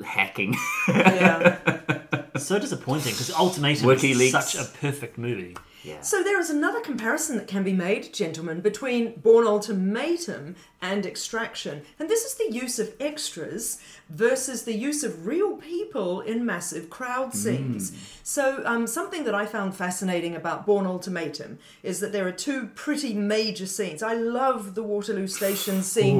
[0.03, 0.55] hacking.
[0.87, 1.57] Yeah.
[2.37, 4.19] So disappointing because Ultimatum WikiLeaks.
[4.25, 5.55] is such a perfect movie.
[5.83, 6.01] Yeah.
[6.01, 11.81] So there is another comparison that can be made, gentlemen, between Bourne Ultimatum and Extraction.
[11.99, 16.89] And this is the use of extras versus the use of real people in massive
[16.89, 17.91] crowd scenes.
[18.23, 22.67] So um, something that I found fascinating about Bourne Ultimatum is that there are two
[22.75, 24.03] pretty major scenes.
[24.03, 26.17] I love the Waterloo Station scene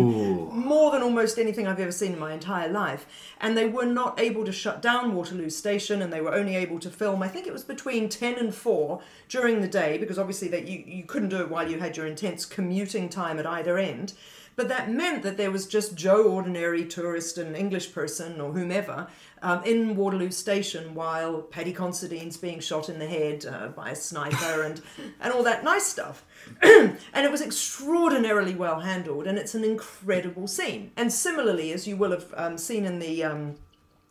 [0.52, 3.06] more than almost anything I've ever seen in my entire life.
[3.39, 6.80] And they were not able to shut down Waterloo Station and they were only able
[6.80, 10.48] to film, I think it was between 10 and 4 during the day because obviously
[10.50, 13.78] that you, you couldn't do it while you had your intense commuting time at either
[13.78, 14.13] end.
[14.56, 19.08] But that meant that there was just Joe, ordinary tourist and English person or whomever,
[19.41, 23.96] um, in Waterloo Station while Paddy Considine's being shot in the head uh, by a
[23.96, 24.82] sniper and,
[25.20, 26.24] and all that nice stuff.
[26.62, 30.91] and it was extraordinarily well handled, and it's an incredible scene.
[30.96, 33.56] And similarly, as you will have um, seen in the um,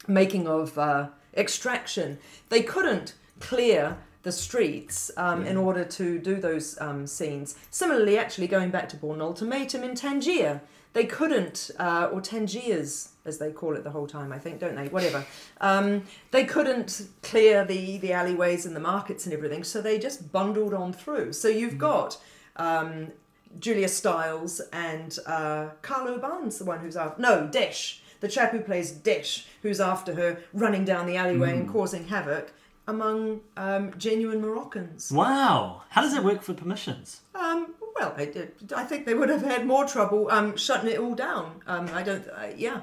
[0.06, 6.78] making of uh, Extraction, they couldn't clear the streets um, in order to do those
[6.80, 7.54] um, scenes.
[7.70, 10.60] Similarly, actually, going back to Bourne Ultimatum in Tangier,
[10.94, 14.74] they couldn't, uh, or Tangiers as they call it the whole time, I think, don't
[14.74, 14.88] they?
[14.88, 15.24] Whatever.
[15.60, 20.30] Um, they couldn't clear the, the alleyways and the markets and everything, so they just
[20.30, 21.32] bundled on through.
[21.32, 22.18] So you've got
[22.56, 23.12] um,
[23.58, 27.20] Julia Stiles and uh, Carlo Barnes, the one who's after.
[27.20, 31.68] No, Desh, the chap who plays Desh, who's after her, running down the alleyway and
[31.68, 32.52] causing havoc
[32.86, 35.10] among um, genuine Moroccans.
[35.10, 35.82] Wow.
[35.90, 37.20] How does that work for permissions?
[37.34, 41.14] Um, well, I, I think they would have had more trouble um, shutting it all
[41.14, 41.60] down.
[41.66, 42.82] Um, I don't, uh, yeah.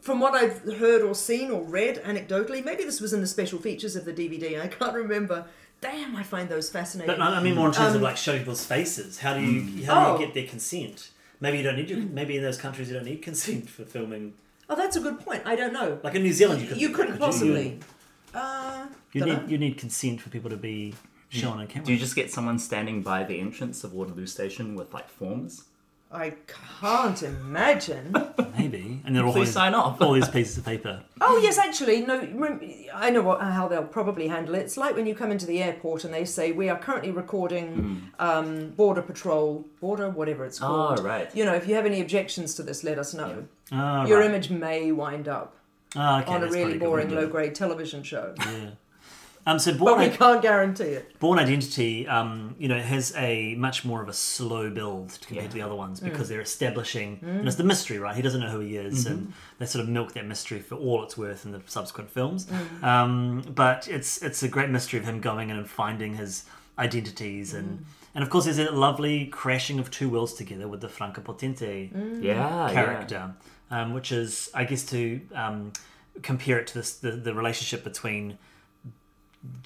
[0.00, 3.58] From what I've heard or seen or read anecdotally, maybe this was in the special
[3.60, 4.60] features of the DVD.
[4.60, 5.44] I can't remember.
[5.80, 7.14] Damn, I find those fascinating.
[7.16, 9.18] But I mean more in terms of Um, like showing people's faces.
[9.18, 10.18] How do you how do Oh.
[10.18, 11.10] you get their consent?
[11.40, 14.34] Maybe you don't need your, maybe in those countries you don't need consent for filming.
[14.70, 15.42] oh, that's a good point.
[15.44, 15.98] I don't know.
[16.02, 16.80] Like in New Zealand, you couldn't.
[16.80, 17.78] You couldn't could you?
[18.32, 18.92] Possibly.
[18.92, 19.40] Uh, You dunno.
[19.42, 20.94] need you need consent for people to be
[21.28, 21.86] shown on camera.
[21.86, 25.64] Do you just get someone standing by the entrance of Waterloo Station with like forms?
[26.14, 28.12] I can't imagine.
[28.58, 29.98] Maybe, and they're all these, sign off.
[30.02, 31.02] all these pieces of paper.
[31.24, 32.18] Oh yes, actually, no.
[32.92, 34.58] I know what, how they'll probably handle it.
[34.62, 38.10] It's like when you come into the airport and they say we are currently recording
[38.18, 40.98] um, border patrol, border whatever it's called.
[40.98, 41.30] Oh, right.
[41.34, 43.46] You know, if you have any objections to this, let us know.
[43.70, 44.28] Oh, Your right.
[44.28, 45.54] image may wind up
[45.96, 48.70] Oh, okay, on a really boring, low-grade television show, Yeah.
[49.44, 51.18] Um, so but Bourne, we I- can't guarantee it.
[51.18, 55.48] Bourne Identity, um, you know, has a much more of a slow build compared Yeah.
[55.48, 56.04] to the other ones Mm.
[56.04, 58.14] because they're establishing, and it's the mystery, right?
[58.14, 61.02] He doesn't know who he is, and they sort of milk that mystery for all
[61.02, 62.46] it's worth in the subsequent films.
[62.46, 62.84] Mm.
[62.84, 66.44] Um, but it's it's a great mystery of him going in and finding his
[66.78, 70.88] identities and And of course, there's a lovely crashing of two worlds together with the
[70.88, 71.90] Franka Potente
[72.22, 73.34] Yeah, character,
[73.72, 75.72] um, which is, I guess, to um,
[76.22, 78.38] compare it to this the, the relationship between.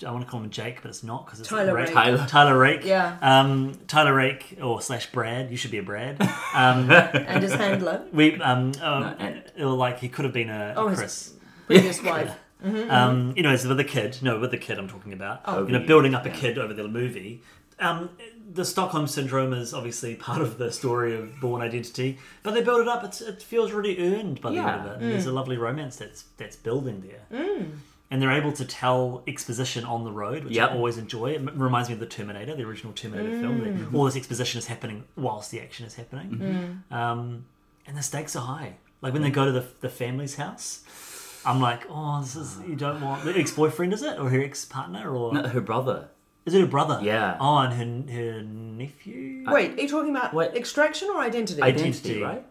[0.06, 1.88] I want to call him Jake, but it's not because it's Tyler Rake.
[1.88, 1.94] Rake.
[1.94, 2.26] Tyler.
[2.26, 2.84] Tyler Rake.
[2.86, 3.18] Yeah.
[3.20, 5.50] Um, Tyler Rake or slash Brad.
[5.50, 6.18] You should be a Brad.
[6.54, 10.48] Um, and his handler, we um, um No, and- or like he could have been
[10.48, 11.34] a, Oh, a Chris.
[11.66, 12.34] previous wife.
[12.64, 14.16] Um, you know, it's with a kid.
[14.22, 15.42] No, with the kid I'm talking about.
[15.44, 15.66] Oh.
[15.66, 17.42] you know, building up a kid over the movie.
[17.78, 18.08] Um,
[18.52, 22.80] the Stockholm syndrome is obviously part of the story of Bourne Identity, but they build
[22.80, 23.02] it up.
[23.04, 25.02] It's, it feels really earned by the end of it.
[25.02, 25.30] And There's mm.
[25.30, 27.70] a lovely romance that's that's building there, mm.
[28.10, 30.70] and they're able to tell exposition on the road, which Yep.
[30.70, 31.32] I always enjoy.
[31.32, 33.58] It m- reminds me of the Terminator, the original Terminator film.
[33.60, 33.94] That mm.
[33.94, 37.46] all this exposition is happening whilst the action is happening, um,
[37.86, 38.76] and the stakes are high.
[39.02, 40.84] Like when they go to the the family's house.
[41.44, 44.42] I'm like, oh, this is you don't want the ex boyfriend, is it, or her
[44.42, 46.08] ex partner, or No, her brother.
[46.46, 47.00] Is it her brother?
[47.02, 47.36] Yeah.
[47.40, 49.44] Oh, and her her nephew.
[49.48, 50.54] Wait, are you talking about Wait.
[50.54, 51.60] extraction or identity?
[51.60, 52.22] Identity, Identity.
[52.22, 52.46] right?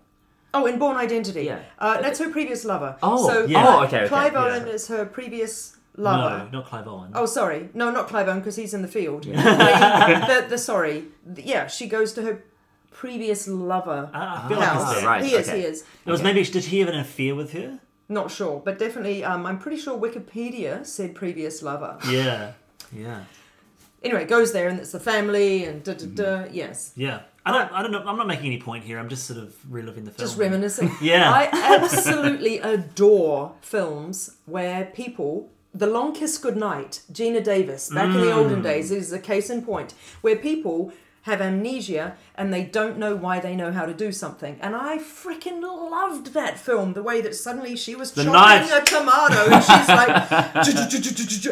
[0.54, 1.44] Oh, in Bourne Identity.
[1.44, 1.60] Yeah.
[1.80, 2.98] Uh, that's her previous lover.
[3.02, 3.66] Oh, so yeah.
[3.68, 4.40] Oh, okay, okay, Clive yeah.
[4.44, 6.50] Owen is her previous lover.
[6.52, 7.12] No, not Clive Owen.
[7.14, 7.70] Oh, sorry.
[7.74, 9.24] No, not Clive Owen because he's in the field.
[9.24, 11.06] the, the sorry.
[11.36, 12.44] Yeah, she goes to her
[12.92, 14.10] previous lover.
[14.14, 14.96] I, I feel like house.
[14.96, 15.50] it's right, he is.
[15.50, 15.60] okay.
[15.60, 15.84] He is.
[16.06, 17.80] It was maybe did he have an affair with her?
[18.08, 19.24] Not sure, but definitely.
[19.24, 21.98] Um, I'm pretty sure Wikipedia said previous lover.
[22.08, 22.54] Yeah,
[22.94, 23.24] yeah,
[24.06, 26.46] Anyway, it goes there and it's the family and da da da.
[26.52, 26.94] Yes.
[26.96, 27.22] yeah.
[27.48, 27.72] I don't.
[27.74, 28.00] I don't know.
[28.08, 28.98] I'm not making any point here.
[28.98, 30.28] I'm just sort of reliving the film.
[30.28, 30.90] Just reminiscing.
[31.02, 31.32] Yeah.
[31.32, 31.50] I
[31.84, 35.52] absolutely adore films where people.
[35.74, 38.36] The Long Kiss Goodnight, Geena Davis, back in the Mm.
[38.38, 40.94] olden days, is a case in point where people
[41.26, 44.58] have amnesia and they don't know why they know how to do something.
[44.62, 46.94] And I freaking loved that film.
[46.94, 48.72] The way that suddenly she was The chopping knife.
[48.72, 50.10] a tomato and she's like,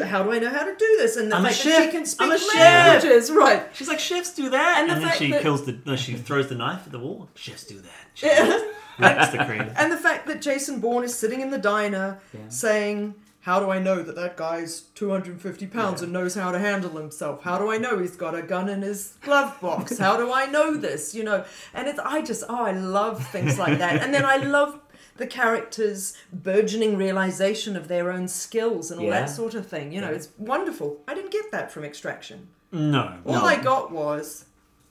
[0.05, 2.05] "How do I know how to do this?" And the I'm fact that she can
[2.05, 2.55] speak I'm a chef.
[2.55, 3.67] languages, right?
[3.73, 5.79] She's like, chefs do that, And and, the then she that- kills the.
[5.85, 7.29] No, she throws the knife at the wall.
[7.35, 7.91] Chefs do that.
[8.13, 8.63] Chefs.
[8.99, 9.71] That's the cream.
[9.75, 13.77] And the fact that Jason Bourne is sitting in the diner saying, How do I
[13.79, 17.43] know that that guy's 250 pounds and knows how to handle himself?
[17.43, 19.97] How do I know he's got a gun in his glove box?
[19.97, 21.13] How do I know this?
[21.13, 24.01] You know, and it's, I just, oh, I love things like that.
[24.01, 24.79] And then I love
[25.17, 29.19] the characters' burgeoning realization of their own skills and all Yeah.
[29.19, 29.91] that sort of thing.
[29.91, 31.01] You know, it's wonderful.
[31.07, 32.47] I didn't get that from Extraction.
[32.71, 33.17] No.
[33.25, 33.45] All no.
[33.45, 34.45] I got was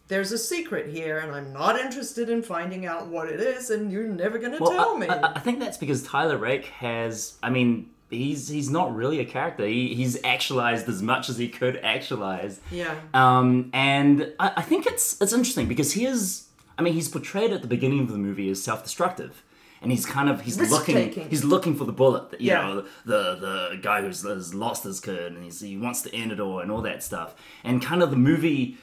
[0.09, 3.91] there's a secret here, and I'm not interested in finding out what it is, and
[3.91, 5.09] you're never going to Well, tell I, me.
[5.09, 7.38] I, I think that's because Tyler Rake has.
[7.43, 9.66] I mean, he's he's not really a character.
[9.66, 12.61] He, he's actualized as much as he could actualize.
[12.70, 12.94] yeah.
[13.14, 16.48] Um, and I, I think it's it's interesting because he is.
[16.79, 19.42] I mean, he's portrayed at the beginning of the movie as self-destructive,
[19.83, 22.33] and he's kind of he's looking he's looking for the bullet.
[22.40, 22.62] You Yeah.
[22.62, 26.33] know, the the guy who's has lost his kid and he's, he wants to end
[26.33, 27.35] it all and all that stuff.
[27.64, 28.79] And kind of the movie.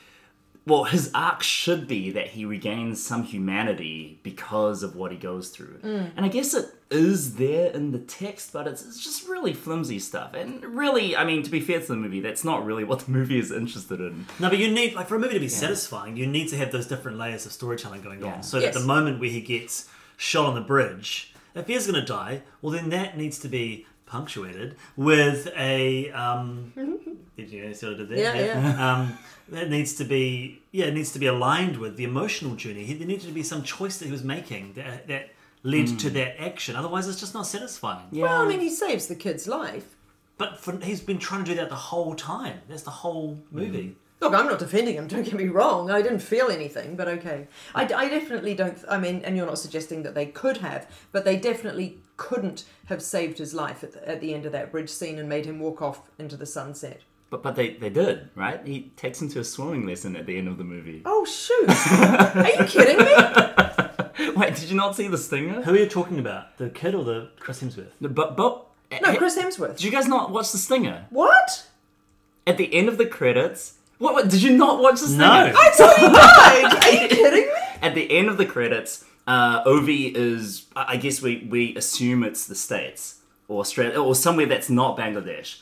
[0.69, 5.49] Well, his arc should be that he regains some humanity because of what he goes
[5.49, 5.79] through.
[5.79, 6.12] Mm.
[6.15, 9.99] And I guess it is there in the text, but it's, it's just really flimsy
[9.99, 10.34] stuff.
[10.34, 13.12] And really, I mean, to be fair to the movie, that's not really what the
[13.19, 14.25] movie is interested in.
[14.39, 16.71] No, but you need like for a movie to be satisfying, you need to have
[16.71, 18.36] those different layers of storytelling going Yeah.
[18.36, 18.43] on.
[18.43, 18.73] So Yes.
[18.73, 22.05] that the moment where he gets shot on the bridge, if he is going to
[22.05, 26.12] die, well then that needs to be punctuated with a.
[26.12, 26.74] Um,
[27.38, 28.45] did you see what I did there?
[28.45, 29.17] Yeah, Um,
[29.50, 32.84] that needs to be yeah, it needs to be aligned with the emotional journey.
[32.86, 35.30] He, there needed to be some choice that he was making that that
[35.63, 36.76] led to that action.
[36.76, 38.08] Otherwise, it's just not satisfying.
[38.12, 38.24] Yeah.
[38.26, 39.95] Well, I mean, he saves the kid's life.
[40.38, 42.62] But for, he's been trying to do that the whole time.
[42.69, 43.95] That's the whole movie.
[44.21, 45.89] Look, I'm not defending him, don't get me wrong.
[45.89, 47.47] I didn't feel anything, but okay.
[47.73, 51.23] I, I definitely don't, I mean, and you're not suggesting that they could have, but
[51.23, 54.89] they definitely couldn't have saved his life at the, at the end of that bridge
[54.89, 57.01] scene and made him walk off into the sunset.
[57.29, 58.60] But but they, they did, right?
[58.65, 61.03] He takes him to a swimming lesson at the end of the movie.
[61.05, 61.69] Oh, shoot.
[61.69, 64.34] Are you kidding me?
[64.36, 65.62] Wait, did you not see the stinger?
[65.62, 66.58] Who are you talking about?
[66.58, 67.91] The kid or the Chris Hemsworth?
[68.01, 68.65] But but
[69.01, 69.77] No, eh, Chris Hemsworth.
[69.77, 71.67] did you guys not watch the stinger What?
[72.47, 73.75] at the end of the credits?
[73.99, 75.23] What, what did you not watch the stinger?
[75.23, 75.53] No.
[75.55, 76.83] I thought he died.
[76.83, 77.53] Are you kidding me?
[77.81, 82.23] At the end of the credits, uh, Ovi is I I guess we we assume
[82.23, 85.62] it's the states or Australia or somewhere that's not Bangladesh.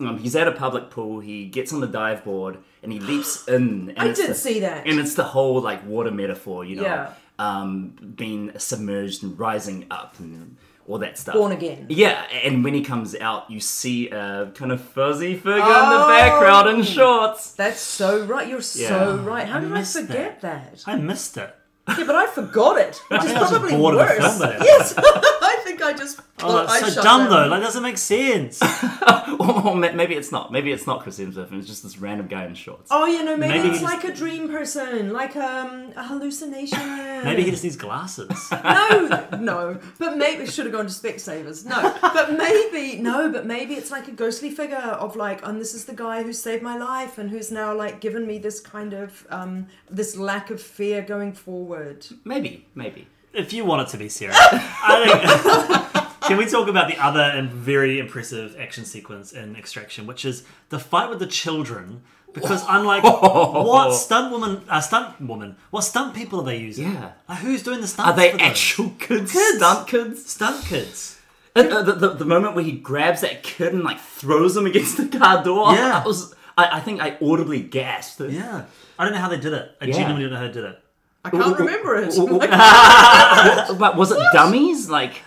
[0.00, 1.18] Um, he's at a public pool.
[1.20, 3.90] He gets on the dive board and he leaps in.
[3.90, 4.86] And I it's did the- see that.
[4.86, 7.12] And it's the whole like water metaphor, you know, Yeah.
[7.38, 10.56] um, being submerged and rising up and
[10.88, 11.34] all that stuff.
[11.34, 11.86] Born again.
[11.90, 15.64] Yeah, and when he comes out, you see a kind of fuzzy figure in the
[16.04, 16.08] Oh.
[16.08, 17.52] background in shorts.
[17.52, 18.48] That's so right.
[18.48, 19.46] You're so right.
[19.46, 20.82] How I did I forget that?
[20.86, 21.54] I missed it.
[21.88, 24.18] Yeah, but I forgot it, which is I was probably bored of the worse.
[24.18, 24.62] film by then.
[24.62, 25.02] Yes, I
[25.78, 26.20] think think I just.
[26.40, 27.30] Oh, I that's so shut dumb down.
[27.30, 27.48] though.
[27.48, 28.62] Like, doesn't make sense.
[29.40, 30.52] or, or maybe it's not.
[30.52, 32.88] Maybe it's not Chris Hemsworth, and it's just this random guy in shorts.
[32.90, 37.24] Oh, you know, maybe, Maybe it's he like a dream person, like um, a hallucination.
[37.24, 38.50] Maybe he just needs glasses.
[38.64, 41.64] no, no, but maybe should have gone to Specsavers.
[41.64, 45.74] No, but maybe no, but maybe it's like a ghostly figure of like, and this
[45.74, 48.92] is the guy who saved my life and who's now like given me this kind
[48.92, 52.06] of um, this lack of fear going forward.
[52.24, 53.08] Maybe, maybe.
[53.38, 56.18] If you want it to be serious, I think.
[56.28, 60.44] Can we talk about the other and very impressive action sequence in Extraction, which is
[60.68, 62.02] the fight with the children?
[62.34, 66.92] Because unlike what stunt woman, uh, stunt woman, what stunt people are they using?
[66.92, 67.12] Yeah.
[67.28, 68.10] Like, who's doing the stunts?
[68.10, 68.46] Are they for those?
[68.46, 69.32] actual kids?
[69.32, 69.56] Kids.
[69.56, 70.26] Stunt kids?
[70.26, 71.18] stunt kids?
[71.56, 74.66] Uh, uh, the, the, the moment where he grabs that kid and like throws him
[74.66, 75.72] against the car door.
[75.72, 76.02] Yeah.
[76.04, 76.34] I was.
[76.58, 78.20] I, I think I audibly gasped.
[78.20, 78.64] Yeah,
[78.98, 79.70] I don't know how they did it.
[79.80, 79.92] I Yeah.
[79.94, 80.82] genuinely don't know how they did it.
[81.28, 82.14] I can't remember it.
[82.18, 82.50] Like,
[83.78, 84.88] But was it dummies?
[84.90, 85.22] Like,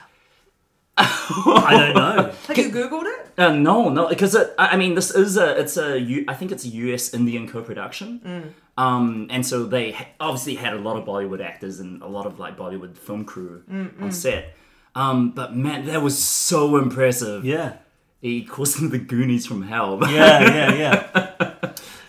[0.98, 2.32] I don't know.
[2.48, 3.32] have you googled it?
[3.38, 6.34] uh, no, no, because it, I I mean, this is a, it's a, U, I
[6.34, 7.14] think it's a U.S.
[7.14, 12.08] Indian co-production, um, and so they obviously had a lot of Bollywood actors and a
[12.08, 13.64] lot of like Bollywood film crew
[14.02, 14.54] on set.
[14.94, 17.46] Um, but man, that was so impressive.
[17.46, 17.78] Yeah,
[18.20, 19.98] He calls them the Goonies from hell.
[20.10, 21.28] yeah, yeah, yeah.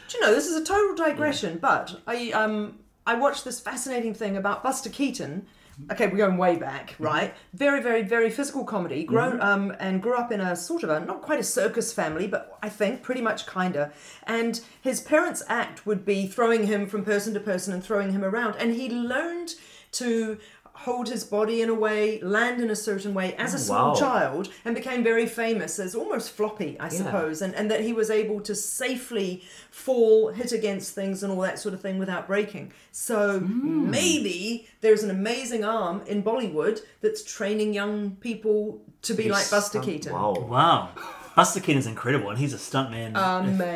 [0.09, 1.59] Do you know this is a total digression?
[1.63, 5.47] But I um I watched this fascinating thing about Buster Keaton.
[5.91, 7.35] Okay, we're going way back, right?
[7.55, 9.05] Very, very, very physical comedy.
[9.05, 12.27] Grown um, and grew up in a sort of a not quite a circus family,
[12.27, 13.93] but I think pretty much kinda.
[14.25, 18.23] And his parents' act would be throwing him from person to person and throwing him
[18.23, 19.55] around, and he learned
[19.93, 20.39] to
[20.83, 23.89] hold his body in a way, land in a certain way as a oh, small
[23.91, 23.95] wow.
[23.95, 28.11] child, and became very famous as almost floppy, I suppose, and, and that he was
[28.11, 32.73] able to safely fall, hit against things, and all that sort of thing without breaking.
[32.91, 33.91] So hmm.
[33.91, 39.81] maybe there's an amazing arm in Bollywood that's training young people to be like Buster
[39.81, 40.13] Stunt- Keaton.
[40.13, 40.35] Wow.
[40.35, 40.89] Wow,
[41.37, 43.13] Buster Keaton's incredible, and he's a stuntman.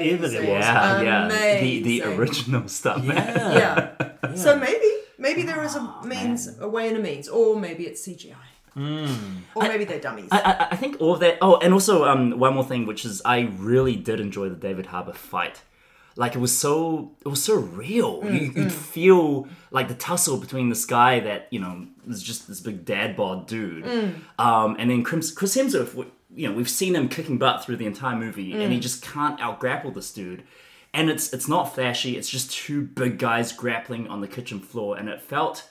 [0.01, 0.65] if ever there was.
[0.65, 1.29] Yeah, yeah.
[1.61, 2.19] The, the Amazing.
[2.19, 3.05] original stuff.
[3.05, 3.55] Yeah.
[3.55, 4.09] Yeah.
[4.35, 4.96] So maybe
[5.27, 8.35] maybe there is a means, a way and a means, or maybe it's CGI,
[8.75, 9.39] hmm.
[9.55, 10.29] or maybe they're dummies.
[10.31, 11.39] I, I, I think all of that.
[11.43, 14.87] Oh, and also um, one more thing, which is I really did enjoy the David
[14.87, 15.63] Harbour fight.
[16.19, 18.23] Like it was so, it was so real.
[18.23, 18.73] Mm, you, you'd mm.
[18.73, 23.17] feel like the tussle between this guy that you know is just this big dad
[23.17, 24.15] bod dude, mm.
[24.39, 26.07] um, and then Chris, Chris Hemsworth.
[26.35, 29.41] You know, we've seen him kicking butt through the entire movie, and he just can't
[29.41, 30.43] out grapple this dude.
[30.97, 32.17] And it's it's not flashy.
[32.17, 35.69] It's just two big guys grappling on the kitchen floor, and it felt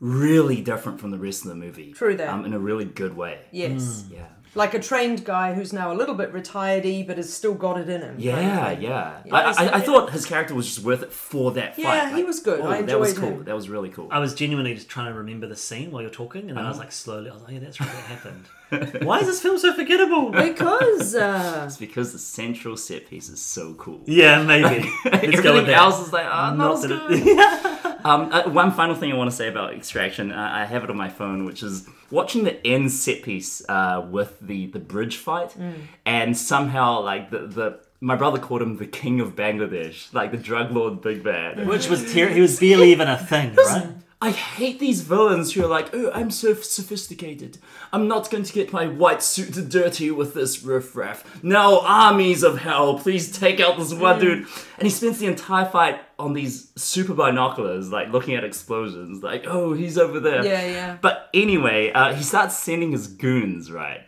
[0.00, 1.92] really different from the rest of the movie.
[1.92, 2.28] True that.
[2.28, 3.40] Um, in a really good way.
[3.50, 4.04] yes.
[4.10, 4.26] Yeah.
[4.54, 7.88] Like a trained guy who's now a little bit retired but has still got it
[7.88, 8.16] in him.
[8.18, 8.82] Yeah, thing.
[8.82, 9.18] yeah.
[9.24, 11.82] Yeah, I, I, I thought his character was just worth it for that fight.
[11.82, 12.60] Yeah, he was good.
[12.60, 13.28] I that was cool.
[13.28, 13.44] him.
[13.44, 14.08] That was really cool.
[14.10, 16.60] I was genuinely just trying to remember the scene while you're talking, and then I
[16.62, 16.68] Uh-huh.
[16.70, 18.44] was like, slowly, I was like, oh, yeah, that's right, that happened.
[19.06, 20.30] Why is this film so forgettable?
[20.30, 24.02] Because uh, It's because the central set piece is so cool.
[24.06, 24.90] Yeah, maybe.
[25.04, 25.78] Let's go with Everything that.
[25.78, 27.10] else is like, oh, not, Not as that good.
[27.26, 30.84] it- Um, uh, one final thing I want to say about Extraction, uh, I have
[30.84, 34.78] it on my phone, which is watching the end set piece uh, with the the
[34.78, 35.54] bridge fight,
[36.06, 40.36] and somehow like the the my brother called him the king of Bangladesh, like the
[40.38, 41.66] drug lord big bad.
[41.66, 43.88] Which was ter- he was barely even a thing, right?
[44.20, 47.58] I hate these villains who are like, oh, I'm so sophisticated.
[47.92, 51.42] I'm not going to get my white suit dirty with this riffraff.
[51.44, 54.46] Now, armies of hell, please take out this one dude.
[54.76, 59.44] And he spends the entire fight on these super binoculars, like looking at explosions, like,
[59.46, 60.44] oh, he's over there.
[60.44, 60.98] Yeah, yeah.
[61.00, 64.00] But anyway, uh, he starts sending his goons, right?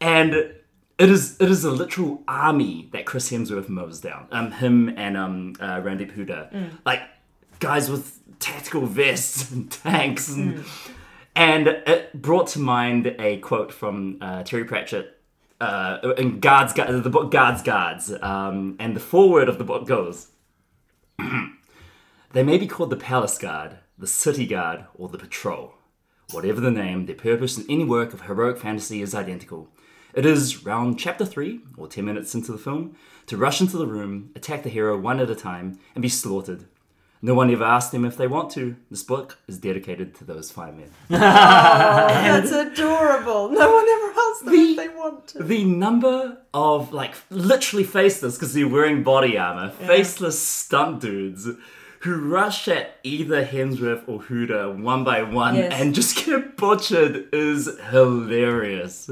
[0.00, 4.28] And it is it is a literal army that Chris Hemsworth mows down.
[4.30, 7.00] Um, him and um, uh, Randeep Hooda, like
[7.58, 10.64] guys with tactical vests and tanks, and,
[11.36, 15.16] and it brought to mind a quote from uh, Terry Pratchett.
[15.60, 19.86] Uh, in Guards, Gu- the book Guards Guards, um, and the foreword of the book
[19.86, 20.28] goes,
[22.32, 25.74] They may be called the Palace Guard, the City Guard, or the Patrol.
[26.30, 29.68] Whatever the name, their purpose in any work of heroic fantasy is identical.
[30.14, 33.86] It is round chapter 3, or 10 minutes into the film, to rush into the
[33.86, 36.66] room, attack the hero one at a time, and be slaughtered.
[37.22, 38.76] No one ever asked them if they want to.
[38.90, 40.90] This book is dedicated to those five men.
[41.10, 43.50] Oh, that's adorable.
[43.50, 45.42] No one ever asked them if they want to.
[45.42, 51.46] the number of, like, literally faceless, because they're wearing body armor, faceless stunt dudes
[52.00, 55.72] who rush at either Hemsworth or Hooda one by one Yes.
[55.74, 59.10] and just get butchered is hilarious.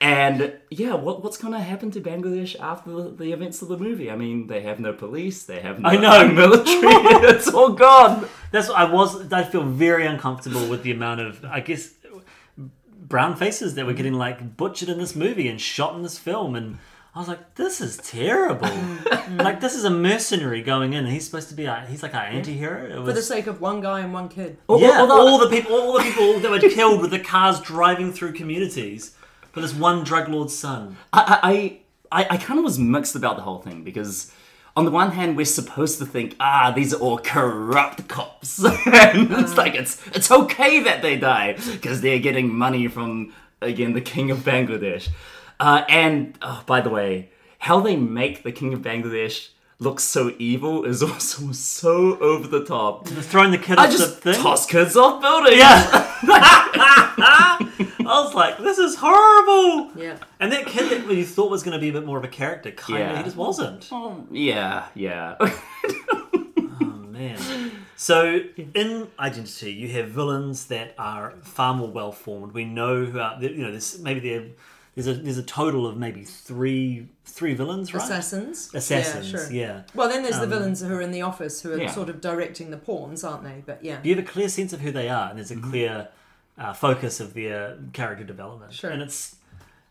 [0.00, 3.76] And yeah, what, what's going to happen to Bangladesh after the, the events of the
[3.76, 4.10] movie?
[4.10, 6.26] I mean, they have no police, they have no I know.
[6.32, 6.74] military,
[7.28, 8.26] it's all gone.
[8.50, 9.30] That's what I was.
[9.30, 11.44] I feel very uncomfortable with the amount of.
[11.44, 11.92] I guess
[12.56, 16.54] brown faces that were getting like butchered in this movie and shot in this film,
[16.56, 16.78] and
[17.14, 18.68] I was like, this is terrible.
[18.68, 19.36] Mm-hmm.
[19.38, 22.14] like this is a mercenary going in, and he's supposed to be a, he's like
[22.14, 23.02] our anti-hero.
[23.02, 24.56] It For the sake of one guy and one kid.
[24.70, 28.12] yeah, although- all the people, all the people that were killed with the cars driving
[28.12, 29.14] through communities
[29.52, 30.96] for this one drug lord's son.
[31.12, 31.80] I
[32.12, 34.32] I, I, I kind of was mixed about the whole thing because
[34.76, 39.30] on the one hand we're supposed to think ah these are all corrupt cops and
[39.32, 44.00] it's like it's it's okay that they die because they're getting money from again the
[44.00, 45.08] king of Bangladesh
[45.58, 49.50] uh, and oh, by the way how they make the king of Bangladesh
[49.80, 53.08] look so evil is also so over the top.
[53.08, 54.34] Just throwing the kid I off the just thing.
[54.34, 55.56] toss kids off buildings.
[55.56, 56.16] Yeah.
[57.22, 59.90] I was like, this is horrible.
[60.00, 60.16] Yeah.
[60.38, 62.28] And that kid that you thought was going to be a bit more of a
[62.28, 63.16] character, kind of, Yeah.
[63.18, 63.88] he just wasn't.
[63.92, 65.36] Oh, yeah, yeah.
[66.82, 67.38] Oh, man.
[67.96, 68.40] So
[68.74, 72.52] in Identity, you have villains that are far more well formed.
[72.52, 74.44] We know who are, you know, this, maybe there,
[74.94, 78.02] there's a there's a total of maybe three three villains, right?
[78.02, 78.70] Assassins.
[78.74, 79.52] Assassins, Yeah, sure.
[79.52, 79.82] yeah.
[79.94, 81.90] Well, then there's the Um, villains who are in the office who are Yeah.
[81.92, 83.62] sort of directing the pawns, aren't they?
[83.64, 83.98] But yeah.
[84.02, 85.70] You have a clear sense of who they are, and there's a Mm-hmm.
[85.70, 86.08] clear
[86.58, 88.72] uh, focus of their character development.
[88.74, 88.90] Sure.
[88.90, 89.36] And it's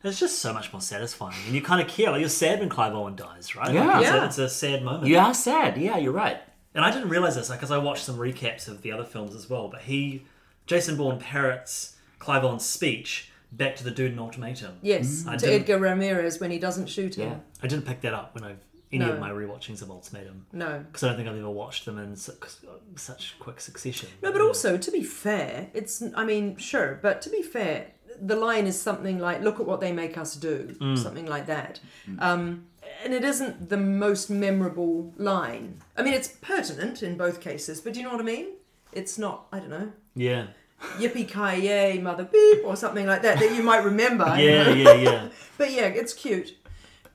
[0.03, 2.11] it's just so much more satisfying, and you kind of care.
[2.11, 3.73] Like you're sad when Clive Owen dies, right?
[3.73, 3.85] Yeah.
[3.87, 4.21] Like, it's, Yeah.
[4.21, 5.07] A, it's a sad moment.
[5.07, 5.77] you are sad.
[5.77, 6.39] Yeah, you're right.
[6.75, 9.49] And I didn't realize this because I watched some recaps of the other films as
[9.49, 9.67] well.
[9.69, 10.25] But he,
[10.67, 14.77] Jason Bourne, parrots Clive Owen's speech back to the dude in Ultimatum.
[14.81, 15.29] Yes, mm.
[15.29, 17.29] I to didn't- Edgar Ramirez when he doesn't shoot him.
[17.29, 17.37] Yeah.
[17.63, 18.57] I didn't pick that up when I've
[18.91, 19.11] any No.
[19.13, 20.79] of my rewatchings of Ultimatum No.
[20.87, 24.09] because I don't think I've ever watched them in su- uh, such quick succession.
[24.23, 28.35] No, but also to be fair, it's I mean sure, but to be fair, the
[28.35, 30.97] line is something like "Look at what they make us do," mm.
[30.97, 31.79] something like that.
[32.09, 32.19] Mm.
[32.21, 32.65] Um,
[33.03, 35.79] and it isn't the most memorable line.
[35.95, 38.47] I mean, it's pertinent in both cases, but do you know what I mean?
[38.91, 39.45] It's not.
[39.53, 39.91] I don't know.
[40.15, 40.47] yeah,
[40.97, 44.25] Yippee ki yay, mother beep, or something like that that you might remember.
[44.37, 44.73] you yeah, know?
[44.73, 45.29] yeah, yeah.
[45.57, 46.55] But yeah, it's cute.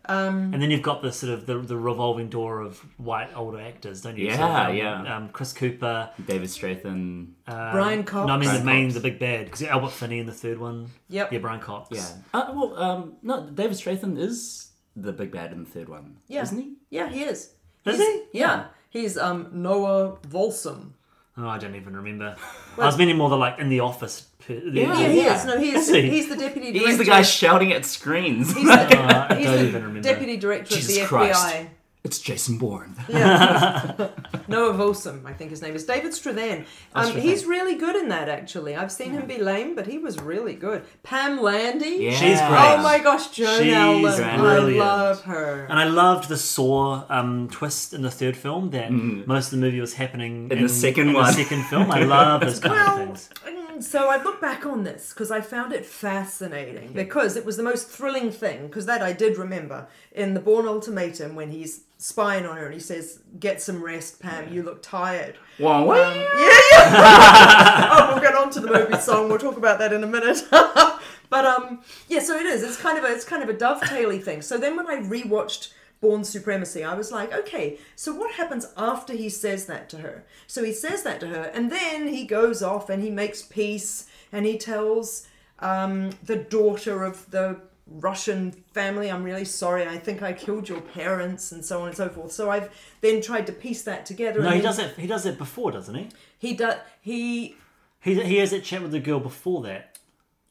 [0.06, 3.58] Um, And then you've got the sort of the, the revolving door of white older
[3.58, 4.26] actors, don't you?
[4.26, 5.16] Yeah, So, um, yeah.
[5.16, 6.84] Um, Chris Cooper, David Strathairn.
[6.92, 8.26] um, Brian Cox.
[8.26, 8.94] No, I mean the Brian main, Cox.
[8.94, 10.90] the big bad because Albert Finney in the third one.
[11.08, 11.32] Yep.
[11.32, 11.88] Yeah, Brian Cox.
[11.90, 12.06] Yeah.
[12.34, 16.42] Uh, well, um, no, David Strathairn is the big bad in the third one, Yeah.
[16.42, 16.74] isn't he?
[16.90, 17.52] yeah, he is.
[17.86, 18.00] Is He's-
[18.32, 18.38] he?
[18.40, 18.66] Yeah.
[18.90, 20.92] He's um, Noah Vosen.
[21.36, 22.36] Oh, I don't even remember.
[22.78, 24.20] I was meaning more the like in the office.
[24.46, 25.44] Per, the, Yeah, Yeah, he is.
[25.44, 25.88] No, he is.
[25.88, 26.10] Is he?
[26.10, 26.88] He's the deputy director.
[26.88, 28.54] He's the guy shouting at screens.
[28.54, 30.08] He's the, oh, I he's don't the even remember.
[30.08, 31.44] deputy director Jesus of the Christ.
[31.46, 31.68] FBI.
[32.04, 32.94] It's Jason Bourne.
[33.08, 34.10] Yeah.
[34.46, 35.84] Noah Vosen, I think his name is.
[35.86, 36.66] David Strathairn.
[36.94, 37.20] Um, Strathairn.
[37.22, 38.76] he's really good in that, actually.
[38.76, 40.84] I've seen him be lame, but he was really good.
[41.02, 41.96] Pam Landy.
[42.04, 42.10] Yeah.
[42.10, 42.74] She's great.
[42.76, 44.22] Oh my gosh, Joan She's Allen.
[44.22, 45.64] I love her.
[45.70, 49.64] And I loved the Saw um, twist in the third film that most of the
[49.64, 51.24] movie was happening In the second in one.
[51.28, 53.30] The second film, I love those kind of things.
[53.46, 57.56] mm, so I look back on this because I found it fascinating because it was
[57.56, 61.80] the most thrilling thing because that I did remember in the Bourne Ultimatum when he's
[62.04, 64.52] spying on her and he says, "Get some rest, Pam.
[64.52, 67.88] You look tired." Wow, Um, yeah, yeah.
[67.92, 69.28] oh, we'll get on to the movie song.
[69.30, 70.42] We'll talk about that in a minute.
[70.50, 72.62] but um, yeah, so it is.
[72.62, 74.42] It's kind of a it's kind of a dovetaily thing.
[74.42, 79.14] So then when I rewatched Bourne Supremacy, I was like, okay, so what happens after
[79.14, 80.24] he says that to her?
[80.46, 84.06] So he says that to her, and then he goes off and he makes peace,
[84.30, 85.26] and he tells
[85.60, 89.86] um, the daughter of the Russian family, I'm really sorry.
[89.86, 92.32] I think I killed your parents, and so on and so forth.
[92.32, 92.70] So I've
[93.00, 94.40] then tried to piece that together.
[94.42, 94.96] No, he does it.
[94.96, 96.08] He does it before, doesn't he?
[96.38, 96.76] He does.
[97.00, 97.56] He.
[98.00, 99.98] He he has that chat with the girl before that.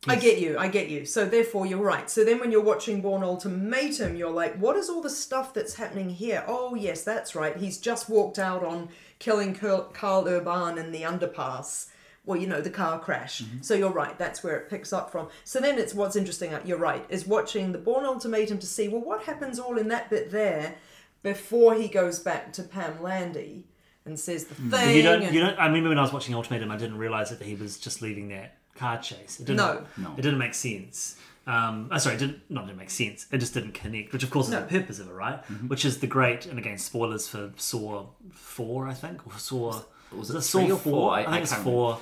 [0.07, 0.57] I get you.
[0.57, 1.05] I get you.
[1.05, 2.09] So therefore, you're right.
[2.09, 5.75] So then, when you're watching Bourne Ultimatum, you're like, "What is all the stuff that's
[5.75, 7.55] happening here?" Oh, yes, that's right.
[7.55, 11.87] He's just walked out on killing Karl Urban in the underpass.
[12.25, 13.43] Well, you know, the car crash.
[13.61, 14.17] So you're right.
[14.17, 15.27] That's where it picks up from.
[15.43, 16.53] So then, it's what's interesting.
[16.53, 17.05] uh, You're right.
[17.09, 20.75] Is watching the Bourne Ultimatum to see well what happens all in that bit there
[21.21, 23.65] before he goes back to Pam Landy
[24.05, 24.69] and says the thing.
[24.69, 25.21] But you don't.
[25.23, 25.57] and- You don't.
[25.59, 28.29] I remember when I was watching Ultimatum, I didn't realize that he was just leaving
[28.29, 29.39] that car chase.
[29.39, 29.85] It didn't, No.
[29.97, 30.13] No.
[30.17, 31.17] It didn't make sense.
[31.45, 33.27] Um, oh, sorry, it didn't not didn't make sense.
[33.33, 35.43] It just didn't connect, which of course is the purpose of it, right?
[35.67, 39.81] Which is the great and again spoilers for Saw four, I think, or Saw.
[40.17, 40.93] Was it it three or four?
[40.93, 41.11] four?
[41.11, 41.99] I, I- think I it's can't four.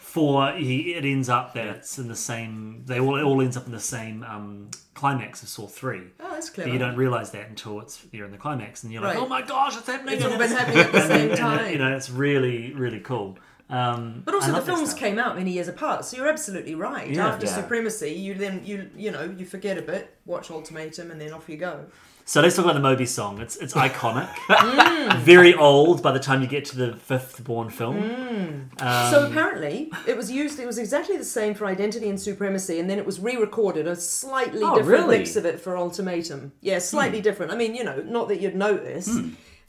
[0.00, 0.52] Four.
[0.52, 2.82] He it ends up that it's in the same.
[2.86, 6.04] They all it all ends up in the same um, climax of Saw three.
[6.20, 6.70] Oh, that's But clever.
[6.70, 9.22] you don't realize that until it's you're in the climax, and you're like, Right.
[9.22, 11.70] "Oh my gosh, it's happening!" It's all been happening at the same and, time.
[11.70, 13.38] You know, it's really really cool.
[13.68, 17.10] Um, But also, the films came out many years apart, so you're absolutely right.
[17.10, 17.28] Yeah.
[17.28, 17.54] After Yeah.
[17.56, 21.46] Supremacy, you then you you know you forget a bit, watch Ultimatum, and then off
[21.48, 21.84] you go.
[22.28, 23.40] So let's talk about the Moby song.
[23.40, 25.18] It's it's iconic, Mm.
[25.20, 28.02] very old by the time you get to the fifth Bourne film.
[28.02, 28.82] Mm.
[28.82, 30.58] Um, so apparently, it was used.
[30.58, 33.94] It was exactly the same for Identity and Supremacy, and then it was re-recorded a
[33.94, 35.18] slightly Oh, different really?
[35.18, 36.50] mix of it for Ultimatum.
[36.60, 37.52] Yeah, slightly different.
[37.52, 39.08] I mean, you know, not that you'd notice,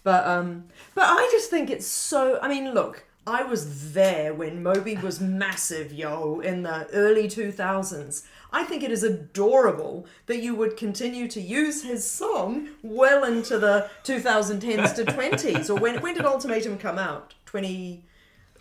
[0.04, 0.64] but um,
[0.96, 2.40] but I just think it's so.
[2.42, 3.04] I mean, look.
[3.30, 8.24] I was there when Moby was massive, yo, in the early 2000s.
[8.52, 13.60] I think it is adorable that you would continue to use his song well into
[13.60, 15.70] the 2010s to 20s.
[15.70, 17.34] Or when when did Ultimatum come out?
[17.46, 18.04] 20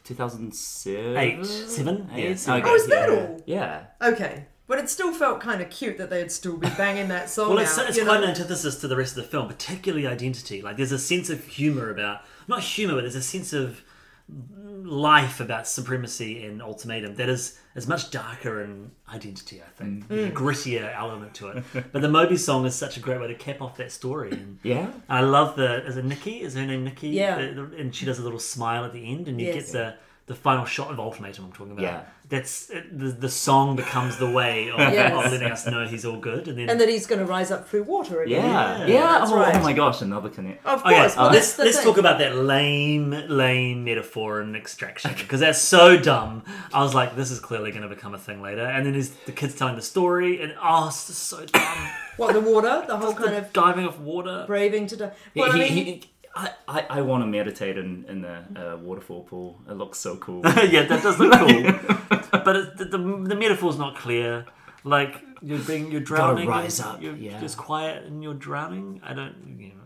[0.04, 1.16] 2007?
[1.16, 2.60] Eight, seven, yeah, seven.
[2.62, 3.14] Okay, Oh, is that yeah.
[3.16, 3.42] all?
[3.46, 3.84] Yeah.
[4.02, 4.46] Okay.
[4.68, 7.58] But it still felt kind of cute that they'd still be banging that song Well,
[7.58, 7.88] it's, out.
[7.88, 8.24] it's quite know?
[8.24, 10.60] an antithesis to the rest of the film, particularly identity.
[10.60, 13.82] Like, there's a sense of humor about, not humor, but there's a sense of
[14.28, 20.08] life about supremacy in Ultimatum that is is much darker in identity, I think.
[20.08, 20.28] Mm.
[20.28, 21.64] A grittier element to it.
[21.92, 24.30] But the Moby song is such a great way to cap off that story.
[24.32, 24.90] And Yeah.
[25.08, 26.40] I love the, is it Nikki?
[26.40, 27.08] Is her name Nikki?
[27.10, 27.36] Yeah.
[27.36, 29.54] The- the- and she does a little smile at the end, and you Yes.
[29.66, 29.94] get the,
[30.26, 31.82] the final shot of Ultimatum I'm talking about.
[31.82, 32.02] Yeah.
[32.28, 35.12] That's, it, the, the song becomes the way of, Yes.
[35.12, 36.48] of letting us know he's all good.
[36.48, 38.44] And then And that he's going to rise up through water again.
[38.44, 38.78] Yeah.
[38.80, 39.18] Yeah, Yeah.
[39.20, 39.54] that's oh, right.
[39.54, 40.66] oh my gosh, another connect.
[40.66, 41.14] Of Okay, course.
[41.16, 41.86] well, uh, that's let's the let's thing.
[41.86, 46.42] talk about that lame, lame metaphor and extraction because that's so dumb.
[46.74, 49.10] I was like, this is clearly going to become a thing later, and then there's
[49.10, 51.88] the kids telling the story, and oh, it's just so dumb.
[52.16, 52.82] What, the water?
[52.88, 54.44] The whole The kind of diving off water.
[54.48, 55.12] braving to die.
[55.34, 58.76] He- Well, I he- he- I, I, I want to meditate in, in the uh,
[58.76, 59.58] waterfall pool.
[59.68, 60.42] It looks so cool.
[60.46, 64.44] yeah, that does look cool, but it, the, the the metaphor's not clear.
[64.84, 67.40] Like you're being you're drowning, rise up, You're yeah.
[67.40, 69.00] just quiet and you're drowning.
[69.02, 69.34] I don't.
[69.58, 69.74] You know,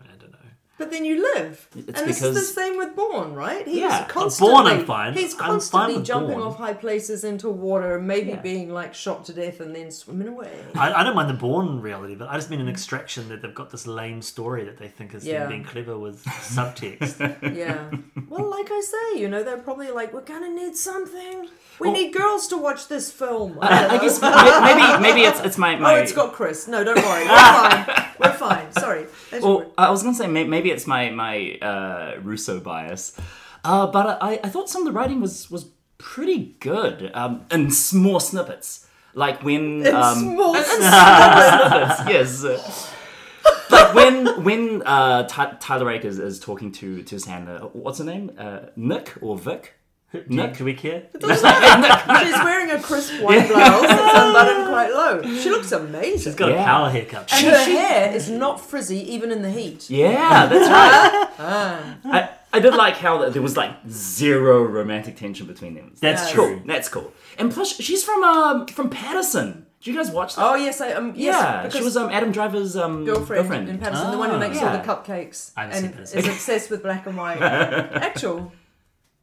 [0.81, 1.67] But then you live.
[1.75, 3.65] It's and this is the same with Bourne, right?
[3.67, 5.13] He's Yeah, constantly, Bourne I'm fine.
[5.13, 6.47] He's I'm fine constantly with jumping Bourne.
[6.47, 8.41] off high places into water and maybe Yeah.
[8.41, 10.51] being like shot to death and then swimming away.
[10.75, 13.53] I, I don't mind the Bourne reality, but I just mean an extraction that they've
[13.55, 15.45] got this lame story that they think is Yeah.
[15.47, 17.19] being clever with subtext.
[17.55, 17.89] Yeah.
[18.29, 21.47] well, like I say, you know, they're probably like, we're gonna need something.
[21.79, 23.57] We Well- need girls to watch this film.
[23.61, 26.67] I, I don't guess maybe maybe it's it's my, oh, my Oh, it's got Chris.
[26.67, 27.23] No, don't worry.
[27.25, 28.05] We're fine.
[28.19, 28.71] We're fine.
[28.73, 29.05] Sorry.
[29.31, 32.59] As you were- Well, I was gonna say may- maybe it's my my uh, Russo
[32.59, 33.17] bias,
[33.63, 35.65] uh, but I, I thought some of the writing was was
[35.97, 42.93] pretty good um, in small snippets, like when um, small snippets, yes.
[43.71, 47.99] Like when when uh, Ty- Tyler Rake is, is talking to to his handler, what's
[47.99, 48.31] her name?
[48.37, 49.73] Uh, Nick or Vic?
[50.27, 51.03] Nick, can we care?
[51.21, 55.21] She's wearing a crisp white blouse that's unbuttoned quite low.
[55.39, 56.19] She looks amazing.
[56.19, 57.31] She's got a power haircut.
[57.33, 59.89] and her hair is not frizzy even in the heat.
[59.89, 61.27] Yeah, that's right.
[62.05, 65.93] I, I did like how there was like zero romantic tension between them.
[66.01, 66.33] That's Yeah.
[66.33, 66.55] true.
[66.57, 66.67] cool.
[66.67, 67.13] That's cool.
[67.37, 69.65] And plus, she's from um from Paterson.
[69.81, 70.45] Did you guys watch that?
[70.45, 73.77] Oh yes, I um yes, yeah, because she was um Adam Driver's um girlfriend, in
[73.79, 74.39] Paterson, the one who Ah.
[74.39, 74.71] makes Yeah.
[74.71, 77.41] all the cupcakes I haven't seen and is obsessed with black and white.
[77.41, 78.51] Actual,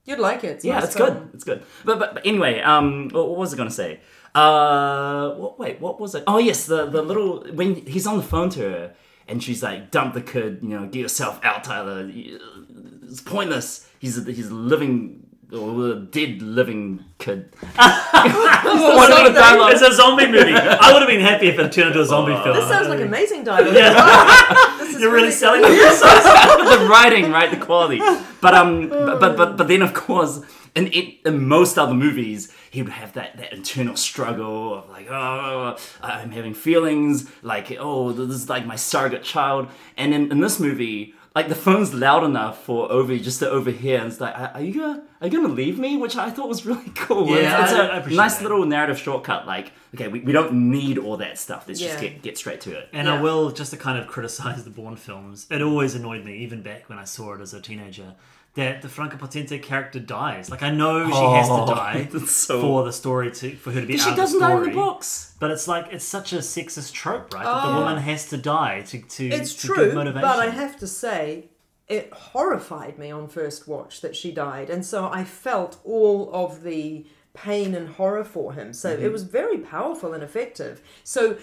[0.08, 0.48] you'd like it.
[0.48, 1.14] It's yeah, nice it's film.
[1.14, 1.30] good.
[1.34, 1.62] It's good.
[1.84, 4.00] But, but but anyway, um, what, what was I gonna say?
[4.34, 6.24] Uh, what, wait, what was it?
[6.26, 8.94] Oh yes, the the little when he's on the phone to her
[9.28, 12.10] and she's like, "Dump the kid, you know, get yourself out, Tyler.
[12.10, 13.88] It's pointless.
[13.98, 17.54] He's a, he's a living." Or a dead living kid.
[17.74, 19.68] What What a.
[19.72, 20.52] It's a zombie movie.
[20.52, 22.54] I would have been happy if it turned into a zombie film.
[22.54, 23.72] This sounds like amazing dialogue.
[24.78, 25.34] This is You're really good.
[25.38, 26.80] selling it.
[26.80, 27.50] the writing, right?
[27.50, 27.98] The quality.
[28.42, 30.42] But um, but but but, but then of course,
[30.76, 35.08] in it, in most other movies, he would have that that internal struggle of like,
[35.10, 39.68] oh, I'm having feelings, like, oh, this is like my surrogate child.
[39.96, 41.14] And in, in this movie.
[41.38, 44.60] Like the phone's loud enough for Ovi just to overhear, and it's like, "Are are
[44.60, 47.28] you gonna, are you gonna leave me?" Which I thought was really cool.
[47.28, 48.42] Yeah, it's, it's I- a I appreciate nice that.
[48.42, 49.46] little narrative shortcut.
[49.46, 51.60] Like, okay, we, we don't need all that stuff.
[51.68, 52.88] Let's just get get straight to it.
[52.92, 53.14] And Yeah.
[53.14, 55.46] I will just to kind of criticize the Bourne films.
[55.50, 58.14] It always annoyed me, even back when I saw it as a teenager,
[58.58, 60.50] that the Franka Potente character dies.
[60.50, 63.80] Like I know she has to Oh, die so- for the story to for her
[63.80, 65.34] to be out She of the doesn't die in the books.
[65.40, 67.44] But it's like it's such a sexist trope, right?
[67.44, 67.78] That the Oh.
[67.80, 70.22] woman has to die to to It's to true, motivation.
[70.28, 71.48] but I have to say,
[71.86, 76.62] it horrified me on first watch that she died, and so I felt all of
[76.62, 78.72] the pain and horror for him.
[78.72, 79.04] So Mm-hmm.
[79.06, 80.80] it was very powerful and effective.
[81.04, 81.36] So.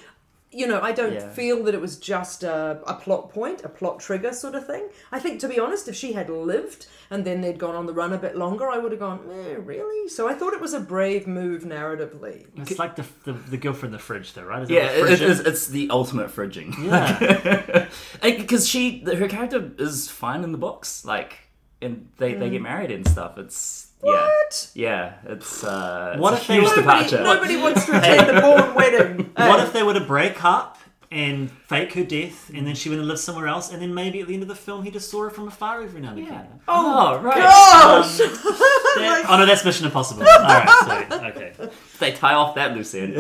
[0.56, 1.30] You know, I don't Yeah.
[1.32, 4.88] feel that it was just a, a plot point, a plot trigger sort of thing.
[5.12, 7.94] I think, to be honest, if she had lived and then they'd gone on the
[7.94, 10.08] run a bit longer, I would have gone, eh, really?
[10.10, 12.46] So I thought it was a brave move narratively.
[12.56, 14.64] It's like the, the the girlfriend in the fridge, though, right?
[14.64, 16.74] Is Yeah, it, it, it is, it's the ultimate fridging.
[16.86, 17.88] Yeah.
[18.22, 21.38] Because she, her character is fine in the books, like,
[21.82, 23.38] and they, they get married and stuff.
[23.38, 24.72] It's What?
[24.74, 27.24] Yeah, it's uh, What it's if a they huge were- departure.
[27.24, 29.32] Nobody wants to attend the Bourne wedding.
[29.38, 30.78] What if they were to break up
[31.12, 34.20] and fake her death, and then she went and lived somewhere else, and then maybe
[34.22, 36.20] at the end of the film he just saw her from afar every now and
[36.20, 36.48] again?
[36.68, 37.38] Oh, right.
[37.38, 38.18] Gosh!
[38.96, 40.24] That- oh no, that's Mission Impossible.
[40.24, 41.32] All right, sorry.
[41.32, 41.52] Okay.
[42.00, 43.16] They tie off that loose end.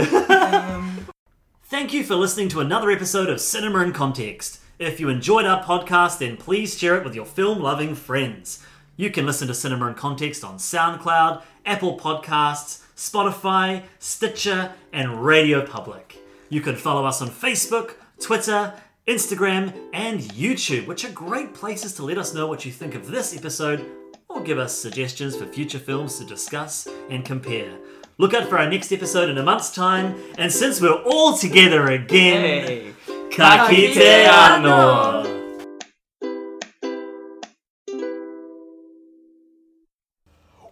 [1.65, 4.61] Thank you for listening to another episode of Cinema in Context.
[4.79, 8.63] If you enjoyed our podcast, then please share it with your film loving friends.
[8.97, 15.65] You can listen to Cinema in Context on SoundCloud, Apple Podcasts, Spotify, Stitcher, and Radio
[15.65, 16.17] Public.
[16.47, 18.73] You can follow us on Facebook, Twitter,
[19.05, 23.07] Instagram, and YouTube, which are great places to let us know what you think of
[23.07, 23.85] this episode
[24.29, 27.77] or give us suggestions for future films to discuss and compare.
[28.17, 31.87] Look out for our next episode in a month's time, and since we're all together
[31.87, 32.93] again, hey.
[33.29, 35.34] Ka kite ano.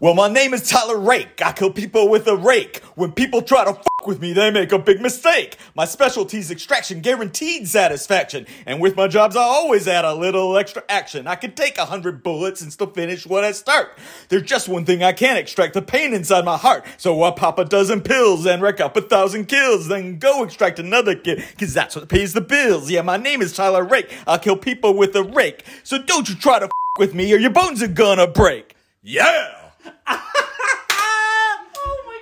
[0.04, 1.41] Well, my name is Tyler Rake.
[1.41, 2.84] I kill people with a rake.
[2.95, 5.56] When people try to fuck with me, they make a big mistake.
[5.76, 8.45] My specialty's extraction, guaranteed satisfaction.
[8.66, 11.26] And with my jobs, I always add a little extra action.
[11.26, 13.97] I can take a hundred bullets and still finish what I start.
[14.28, 16.86] There's just one thing I can't extract, the pain inside my heart.
[16.97, 19.88] So I pop a dozen pills and rack up a thousand kills.
[19.88, 22.91] Then go extract another kid, cause that's what pays the bills.
[22.91, 24.14] Yeah, my name is Tyler Rake.
[24.28, 25.64] I'll kill people with a rake.
[25.86, 28.76] So don't you try to fuck with me or your bones are gonna break.
[29.01, 29.62] Yeah!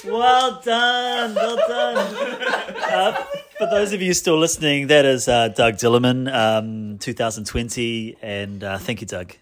[0.03, 1.97] Well done, well done.
[2.75, 3.23] uh,
[3.57, 8.77] for those of you still listening, that is uh, Doug Dillerman, um, 2020, and uh,
[8.79, 9.35] thank you, Doug.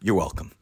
[0.00, 0.52] You're welcome.